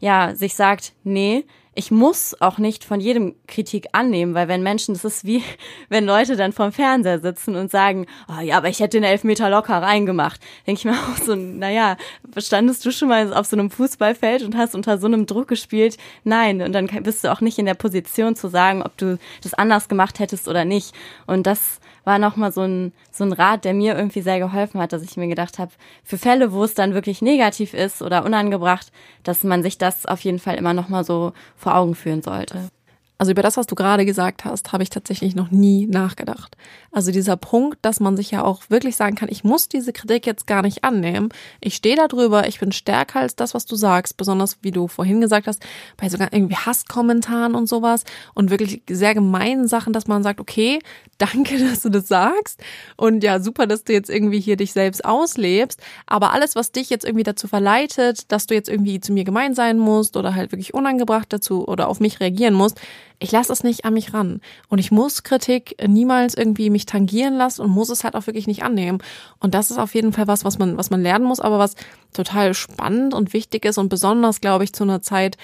ja 0.01 0.35
sich 0.35 0.55
sagt, 0.55 0.93
nee, 1.05 1.45
ich 1.79 1.93
muss 1.93 2.35
auch 2.41 2.59
nicht 2.59 2.85
von 2.85 2.99
jedem 2.99 3.37
Kritik 3.47 3.87
annehmen, 3.93 4.35
weil 4.35 4.49
wenn 4.49 4.65
Menschen, 4.65 4.95
das 4.95 5.05
ist 5.05 5.25
wie, 5.25 5.45
wenn 5.89 6.05
Leute 6.05 6.35
dann 6.35 6.53
vorm 6.53 6.73
Fernseher 6.73 7.21
sitzen 7.21 7.55
und 7.55 7.71
sagen, 7.71 8.07
oh 8.29 8.41
ja, 8.43 8.57
aber 8.57 8.69
ich 8.69 8.81
hätte 8.81 8.97
den 8.97 9.05
Elfmeter 9.05 9.49
locker 9.49 9.81
reingemacht, 9.81 10.41
denke 10.67 10.81
ich 10.81 10.85
mir 10.85 10.93
auch 11.13 11.23
so, 11.23 11.37
naja, 11.37 11.97
standest 12.37 12.85
du 12.85 12.91
schon 12.91 13.09
mal 13.09 13.33
auf 13.33 13.47
so 13.47 13.55
einem 13.55 13.71
Fußballfeld 13.71 14.43
und 14.43 14.57
hast 14.57 14.75
unter 14.75 14.99
so 14.99 15.07
einem 15.07 15.27
Druck 15.27 15.47
gespielt? 15.47 15.99
Nein, 16.25 16.63
und 16.63 16.73
dann 16.73 16.89
bist 17.05 17.23
du 17.23 17.31
auch 17.31 17.41
nicht 17.41 17.59
in 17.59 17.67
der 17.67 17.75
Position 17.75 18.35
zu 18.35 18.49
sagen, 18.49 18.83
ob 18.83 18.97
du 18.97 19.17
das 19.45 19.55
anders 19.55 19.89
gemacht 19.89 20.19
hättest 20.19 20.49
oder 20.49 20.65
nicht. 20.65 20.93
Und 21.29 21.47
das 21.47 21.79
war 22.09 22.19
nochmal 22.19 22.53
so 22.53 22.63
ein, 22.63 22.95
so 23.13 23.23
ein 23.23 23.35
Rat, 23.35 23.67
der 23.67 23.75
mir 23.75 23.95
irgendwie 23.95 24.23
sehr 24.23 24.39
geholfen 24.39 24.81
hat, 24.81 24.95
dass 24.95 25.03
ich 25.03 25.19
mir 25.19 25.29
gedacht 25.29 25.59
habe, 25.59 25.73
für 26.03 26.17
Fälle, 26.17 26.53
wo 26.53 26.65
es 26.65 26.73
dann 26.73 26.95
wirklich 26.95 27.21
negativ 27.21 27.75
ist 27.75 28.01
oder 28.01 28.25
unangebracht, 28.25 28.91
dass 29.25 29.45
man 29.45 29.63
sich 29.63 29.77
das 29.77 30.07
auf 30.07 30.21
jeden 30.23 30.39
Fall 30.39 30.57
immer 30.57 30.73
nochmal 30.73 31.05
so 31.05 31.35
vor 31.55 31.77
Augen 31.77 31.95
führen 31.95 32.23
sollte. 32.23 32.71
Also 33.19 33.33
über 33.33 33.43
das, 33.43 33.57
was 33.57 33.67
du 33.67 33.75
gerade 33.75 34.05
gesagt 34.05 34.45
hast, 34.45 34.73
habe 34.73 34.85
ich 34.85 34.91
tatsächlich 34.91 35.35
noch 35.35 35.51
nie 35.51 35.89
nachgedacht. 35.89 36.57
Also 36.93 37.11
dieser 37.11 37.37
Punkt, 37.37 37.79
dass 37.83 37.99
man 37.99 38.17
sich 38.17 38.31
ja 38.31 38.45
auch 38.45 38.63
wirklich 38.71 38.95
sagen 38.95 39.17
kann, 39.17 39.29
ich 39.29 39.43
muss 39.43 39.69
diese 39.69 39.93
Kritik 39.93 40.25
jetzt 40.25 40.47
gar 40.47 40.63
nicht 40.63 40.85
annehmen. 40.85 41.31
Ich 41.61 41.75
stehe 41.75 41.97
da 41.97 42.07
drüber, 42.07 42.47
ich 42.47 42.61
bin 42.61 42.71
stärker 42.71 43.19
als 43.19 43.35
das, 43.35 43.55
was 43.55 43.67
du 43.67 43.75
sagst. 43.75 44.17
Besonders, 44.17 44.59
wie 44.63 44.71
du 44.71 44.87
vorhin 44.87 45.21
gesagt 45.21 45.49
hast, 45.49 45.65
bei 45.97 46.09
sogar 46.09 46.33
irgendwie 46.33 46.55
Hasskommentaren 46.55 47.57
und 47.57 47.69
sowas 47.69 48.05
und 48.35 48.51
wirklich 48.51 48.83
sehr 48.89 49.15
gemeinen 49.15 49.67
Sachen, 49.67 49.93
dass 49.93 50.07
man 50.07 50.23
sagt, 50.23 50.39
okay, 50.39 50.79
danke, 51.19 51.59
dass 51.59 51.83
du 51.83 51.89
das 51.89 52.07
sagst 52.07 52.63
und 52.97 53.25
ja, 53.25 53.41
super, 53.41 53.67
dass 53.67 53.83
du 53.83 53.93
jetzt 53.93 54.09
irgendwie 54.09 54.39
hier 54.39 54.57
dich 54.57 54.73
selbst 54.73 55.05
auslebst. 55.05 55.81
Aber 56.07 56.33
alles, 56.33 56.55
was 56.55 56.71
dich 56.71 56.89
jetzt 56.91 57.05
irgendwie 57.05 57.25
dazu 57.25 57.49
verleitet, 57.49 58.31
dass 58.31 58.47
du 58.47 58.55
jetzt 58.55 58.69
irgendwie 58.69 59.01
zu 59.01 59.13
mir 59.13 59.25
gemein 59.25 59.55
sein 59.57 59.79
musst 59.79 60.17
oder 60.17 60.37
halt 60.37 60.53
wirklich 60.53 60.75
unangebracht 60.75 61.33
dazu 61.33 61.67
oder 61.67 61.89
auf 61.89 61.99
mich 61.99 62.21
reagieren 62.21 62.55
musst, 62.55 62.81
ich 63.21 63.33
lasse 63.33 63.53
es 63.53 63.65
nicht 63.65 63.85
an 63.85 63.95
mich 63.95 64.15
ran. 64.15 64.41
Und 64.69 64.79
ich 64.79 64.91
muss 64.91 65.23
Kritik 65.23 65.77
niemals 65.87 66.35
irgendwie 66.35 66.71
mich 66.71 66.87
tangieren 66.87 67.37
lassen 67.37 67.63
und 67.63 67.71
muss 67.71 67.91
es 67.91 68.05
halt 68.05 68.15
auch 68.15 68.27
wirklich 68.27 68.47
nicht 68.47 68.63
annehmen. 68.63 68.99
Und 69.41 69.55
das 69.55 69.71
ist 69.71 69.79
auf 69.79 69.95
jeden 69.95 70.13
Fall 70.13 70.29
was, 70.29 70.45
was 70.45 70.59
man, 70.59 70.77
was 70.77 70.91
man 70.91 71.03
lernen 71.03 71.25
muss, 71.25 71.41
aber 71.41 71.59
was 71.59 71.75
total 72.13 72.55
spannend 72.55 73.15
und 73.15 73.33
wichtig 73.33 73.65
ist 73.65 73.79
und 73.79 73.89
besonders, 73.89 74.41
glaube 74.41 74.65
ich, 74.65 74.73
zu 74.73 74.85
einer 74.85 75.03
Zeit, 75.03 75.37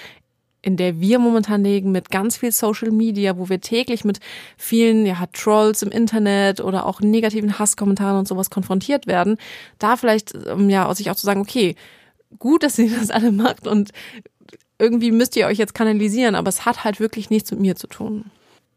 in 0.61 0.77
der 0.77 0.99
wir 0.99 1.19
momentan 1.19 1.63
legen 1.63 1.91
mit 1.91 2.09
ganz 2.09 2.37
viel 2.37 2.51
Social 2.51 2.91
Media, 2.91 3.37
wo 3.37 3.49
wir 3.49 3.61
täglich 3.61 4.03
mit 4.03 4.19
vielen 4.57 5.05
ja, 5.05 5.23
Trolls 5.31 5.83
im 5.83 5.91
Internet 5.91 6.59
oder 6.59 6.87
auch 6.87 7.01
negativen 7.01 7.59
Hasskommentaren 7.59 8.17
und 8.17 8.27
sowas 8.27 8.49
konfrontiert 8.49 9.05
werden, 9.05 9.37
da 9.77 9.95
vielleicht 9.95 10.33
ähm, 10.47 10.69
ja 10.71 10.91
sich 10.95 11.11
auch 11.11 11.15
zu 11.15 11.25
sagen, 11.25 11.41
okay, 11.41 11.75
gut, 12.39 12.63
dass 12.63 12.79
ihr 12.79 12.89
das 12.97 13.11
alle 13.11 13.31
macht 13.31 13.67
und 13.67 13.91
irgendwie 14.79 15.11
müsst 15.11 15.35
ihr 15.35 15.47
euch 15.47 15.57
jetzt 15.57 15.73
kanalisieren, 15.73 16.35
aber 16.35 16.49
es 16.49 16.65
hat 16.65 16.83
halt 16.83 16.99
wirklich 16.99 17.29
nichts 17.29 17.51
mit 17.51 17.59
mir 17.59 17.75
zu 17.75 17.87
tun. 17.87 18.25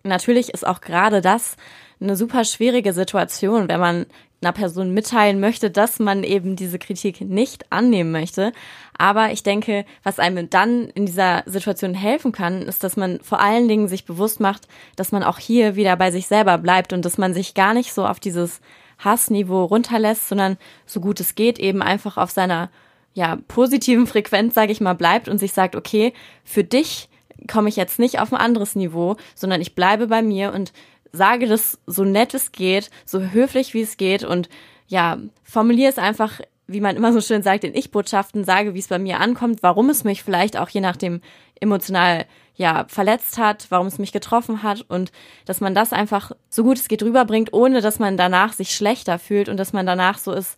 Natürlich 0.05 0.51
ist 0.51 0.67
auch 0.67 0.81
gerade 0.81 1.21
das 1.21 1.57
eine 2.01 2.17
super 2.17 2.45
schwierige 2.45 2.93
Situation, 2.93 3.69
wenn 3.69 3.81
man 3.81 4.07
einer 4.41 4.53
Person 4.53 4.95
mitteilen 4.95 5.41
möchte, 5.41 5.71
dass 5.71 5.99
man 5.99 6.23
eben 6.23 6.55
diese 6.55 6.79
Kritik 6.79 7.21
nicht 7.21 7.73
annehmen 7.73 8.13
möchte. 8.13 8.53
Aber 8.97 9.33
ich 9.33 9.43
denke, 9.43 9.85
was 10.05 10.21
einem 10.21 10.49
dann 10.49 10.89
in 10.91 11.07
dieser 11.07 11.43
Situation 11.47 11.95
helfen 11.95 12.31
kann, 12.31 12.63
ist, 12.63 12.85
dass 12.85 12.97
man 12.97 13.19
vor 13.21 13.41
allen 13.41 13.67
Dingen 13.67 13.89
sich 13.89 14.05
bewusst 14.05 14.39
macht, 14.39 14.69
dass 14.95 15.11
man 15.11 15.25
auch 15.25 15.39
hier 15.39 15.75
wieder 15.75 15.97
bei 15.97 16.13
sich 16.13 16.29
selber 16.29 16.57
bleibt 16.59 16.93
und 16.93 17.05
dass 17.05 17.19
man 17.19 17.35
sich 17.35 17.55
gar 17.55 17.75
nicht 17.75 17.93
so 17.93 18.07
auf 18.07 18.21
dieses 18.21 18.61
Hassniveau 18.99 19.65
runterlässt, 19.65 20.29
sondern 20.29 20.57
so 20.87 21.01
gut 21.01 21.19
es 21.19 21.35
geht 21.35 21.59
eben 21.59 21.83
einfach 21.83 22.17
auf 22.17 22.31
seiner 22.31 22.71
ja, 23.19 23.37
positiven 23.49 24.07
Frequenz, 24.07 24.55
sage 24.55 24.71
ich 24.71 24.81
mal, 24.81 24.95
bleibt 24.95 25.29
und 25.29 25.39
sich 25.39 25.53
sagt, 25.53 25.75
okay, 25.75 26.13
für 26.45 26.63
dich 26.63 27.09
komme 27.49 27.69
ich 27.69 27.75
jetzt 27.75 27.99
nicht 27.99 28.21
auf 28.21 28.33
ein 28.33 28.39
anderes 28.39 28.77
Niveau, 28.77 29.17
sondern 29.35 29.61
ich 29.61 29.75
bleibe 29.75 30.07
bei 30.07 30.23
mir 30.23 30.53
und 30.53 30.73
sage 31.11 31.49
das 31.49 31.81
so 31.85 32.05
nett 32.05 32.33
es 32.33 32.53
geht, 32.53 32.91
so 33.05 33.19
höflich 33.21 33.75
wie 33.75 33.81
es 33.81 33.97
geht 33.97 34.23
und 34.23 34.49
ja, 34.87 35.19
formuliere 35.43 35.91
es 35.91 35.99
einfach, 35.99 36.41
wie 36.69 36.81
man 36.81 36.95
immer 36.95 37.13
so 37.13 37.21
schön 37.21 37.43
sagt, 37.43 37.65
in 37.65 37.75
Ich-Botschaften, 37.75 38.45
sage, 38.45 38.75
wie 38.75 38.79
es 38.79 38.87
bei 38.87 39.01
mir 39.01 39.19
ankommt, 39.19 39.65
warum 39.65 39.91
es 39.91 40.05
mich 40.05 40.23
vielleicht 40.23 40.57
auch 40.57 40.69
je 40.69 40.81
nachdem 40.81 41.21
emotional 41.59 42.25
ja 42.55 42.85
verletzt 42.87 43.37
hat, 43.37 43.67
warum 43.71 43.89
es 43.89 43.99
mich 43.99 44.13
getroffen 44.13 44.63
hat 44.63 44.85
und 44.89 45.11
dass 45.45 45.61
man 45.61 45.75
das 45.75 45.93
einfach 45.93 46.31
so 46.51 46.63
gut 46.63 46.79
es 46.79 46.87
geht 46.87 47.03
rüberbringt, 47.03 47.53
ohne 47.53 47.81
dass 47.81 47.99
man 47.99 48.17
danach 48.17 48.53
sich 48.53 48.77
schlechter 48.77 49.19
fühlt 49.19 49.49
und 49.49 49.57
dass 49.57 49.73
man 49.73 49.87
danach 49.87 50.19
so 50.19 50.31
ist, 50.31 50.57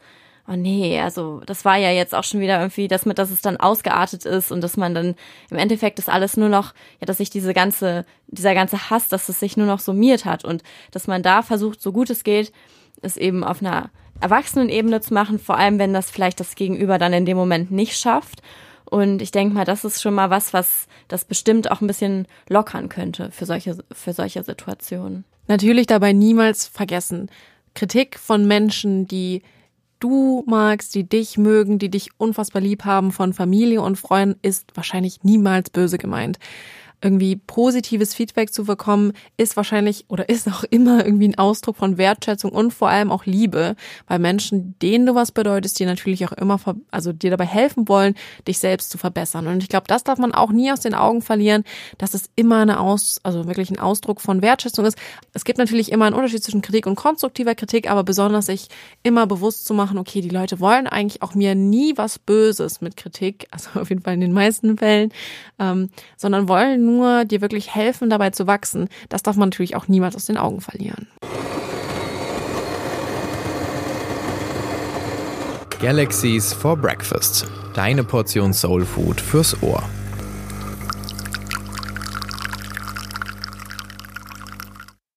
oh 0.51 0.57
nee, 0.57 1.01
also 1.01 1.41
das 1.47 1.65
war 1.65 1.77
ja 1.77 1.91
jetzt 1.91 2.15
auch 2.15 2.25
schon 2.25 2.41
wieder 2.41 2.59
irgendwie 2.59 2.89
das 2.89 3.07
mit, 3.07 3.19
dass 3.19 3.31
es 3.31 3.41
dann 3.41 3.57
ausgeartet 3.57 4.25
ist 4.25 4.51
und 4.51 4.63
dass 4.63 4.77
man 4.77 4.95
dann 4.95 5.15
im 5.51 5.57
Endeffekt 5.57 5.99
das 5.99 6.09
alles 6.09 6.37
nur 6.37 6.49
noch, 6.49 6.75
ja, 7.01 7.07
dass 7.07 7.19
sich 7.19 7.31
diese 7.31 7.55
ganze, 7.55 8.05
dieser 8.27 8.55
ganze 8.55 8.91
Hass, 8.91 9.09
dass 9.09 9.29
es 9.29 9.39
sich 9.39 9.57
nur 9.57 9.67
noch 9.67 9.79
summiert 9.79 10.25
hat 10.25 10.45
und 10.45 10.63
dass 10.91 11.07
man 11.07 11.23
da 11.23 11.43
versucht, 11.43 11.81
so 11.81 11.93
gut 11.93 12.11
es 12.11 12.25
geht, 12.25 12.53
es 13.01 13.17
eben 13.17 13.45
auf 13.45 13.63
einer 13.63 13.91
Erwachsenenebene 14.21 15.01
zu 15.01 15.15
machen, 15.15 15.39
vor 15.39 15.57
allem 15.57 15.79
wenn 15.79 15.95
das 15.95 16.11
vielleicht 16.11 16.41
das 16.41 16.57
Gegenüber 16.57 16.99
dann 16.99 17.13
in 17.13 17.27
dem 17.27 17.37
Moment 17.37 17.71
nicht 17.71 17.97
schafft. 17.97 18.43
Und 18.85 19.23
ich 19.23 19.31
denke 19.31 19.55
mal, 19.55 19.65
das 19.65 19.85
ist 19.85 20.03
schon 20.03 20.15
mal 20.15 20.31
was, 20.31 20.53
was 20.53 20.89
das 21.07 21.25
bestimmt 21.25 21.71
auch 21.71 21.81
ein 21.81 21.87
bisschen 21.87 22.27
lockern 22.49 22.89
könnte 22.89 23.31
für 23.31 23.47
solche, 23.47 23.79
für 23.93 24.13
solche 24.13 24.43
Situationen. 24.43 25.25
Natürlich 25.47 25.87
dabei 25.87 26.13
niemals 26.13 26.67
vergessen. 26.67 27.31
Kritik 27.75 28.19
von 28.19 28.47
Menschen, 28.49 29.07
die 29.07 29.43
du 30.01 30.43
magst, 30.47 30.95
die 30.95 31.09
dich 31.09 31.39
mögen, 31.39 31.79
die 31.79 31.91
dich 31.91 32.11
unfassbar 32.19 32.61
lieb 32.61 32.85
haben 32.85 33.13
von 33.13 33.33
Familie 33.33 33.83
und 33.83 33.97
Freunden, 33.97 34.39
ist 34.43 34.77
wahrscheinlich 34.77 35.23
niemals 35.23 35.71
böse 35.71 35.99
gemeint 35.99 36.39
irgendwie 37.03 37.37
positives 37.37 38.15
Feedback 38.15 38.53
zu 38.53 38.65
bekommen, 38.65 39.13
ist 39.37 39.57
wahrscheinlich 39.57 40.05
oder 40.09 40.29
ist 40.29 40.49
auch 40.49 40.65
immer 40.65 41.05
irgendwie 41.05 41.29
ein 41.29 41.39
Ausdruck 41.39 41.77
von 41.77 41.99
Wertschätzung 41.99 42.53
und 42.53 42.73
vor 42.73 42.89
allem 42.89 43.11
auch 43.11 43.27
Liebe, 43.27 43.77
weil 44.07 44.19
Menschen, 44.19 44.75
denen 44.81 45.07
du 45.07 45.15
was 45.15 45.33
bedeutest, 45.33 45.79
dir 45.79 45.87
natürlich 45.87 46.27
auch 46.27 46.33
immer, 46.33 46.61
also 46.91 47.13
dir 47.13 47.31
dabei 47.31 47.47
helfen 47.47 47.89
wollen, 47.89 48.15
dich 48.47 48.59
selbst 48.59 48.91
zu 48.91 48.99
verbessern. 48.99 49.47
Und 49.47 49.63
ich 49.63 49.69
glaube, 49.69 49.87
das 49.87 50.05
darf 50.05 50.19
man 50.19 50.33
auch 50.33 50.53
nie 50.53 50.71
aus 50.73 50.81
den 50.81 50.95
Augen 50.95 51.23
verlieren, 51.23 51.65
dass 51.99 52.15
es 52.15 52.31
immer 52.37 52.59
eine 52.59 52.81
Aus, 52.81 53.21
also 53.23 53.47
wirklich 53.47 53.71
ein 53.71 53.79
Ausdruck 53.79 54.21
von 54.21 54.43
Wertschätzung 54.43 54.85
ist. 54.85 54.99
Es 55.33 55.45
gibt 55.45 55.59
natürlich 55.59 55.93
immer 55.93 56.07
einen 56.07 56.15
Unterschied 56.15 56.43
zwischen 56.43 56.63
Kritik 56.63 56.87
und 56.87 56.97
konstruktiver 56.97 57.55
Kritik, 57.55 57.91
aber 57.91 58.05
besonders 58.05 58.47
sich 58.47 58.69
immer 59.03 59.27
bewusst 59.27 59.65
zu 59.65 59.75
machen, 59.75 59.99
okay, 59.99 60.21
die 60.21 60.29
Leute 60.29 60.61
wollen 60.61 60.87
eigentlich 60.87 61.23
auch 61.23 61.35
mir 61.35 61.55
nie 61.55 61.97
was 61.97 62.19
Böses 62.19 62.81
mit 62.81 62.97
Kritik, 62.97 63.47
also 63.51 63.81
auf 63.81 63.89
jeden 63.89 64.03
Fall 64.03 64.15
in 64.15 64.21
den 64.21 64.33
meisten 64.33 64.77
Fällen, 64.77 65.13
ähm, 65.59 65.91
sondern 66.17 66.49
wollen 66.49 66.90
nur 66.97 67.25
dir 67.25 67.41
wirklich 67.41 67.75
helfen, 67.75 68.11
dabei 68.11 68.31
zu 68.31 68.47
wachsen. 68.47 68.89
Das 69.09 69.23
darf 69.23 69.37
man 69.37 69.49
natürlich 69.49 69.77
auch 69.77 69.89
niemals 69.89 70.17
aus 70.17 70.27
den 70.27 70.37
Augen 70.37 70.61
verlieren. 70.61 71.09
Galaxies 75.81 76.53
for 76.53 76.77
Breakfast. 76.77 77.47
Deine 77.75 78.05
Portion 78.05 78.53
Soul 78.53 78.85
Food 78.85 79.21
fürs 79.21 79.63
Ohr. 79.63 79.83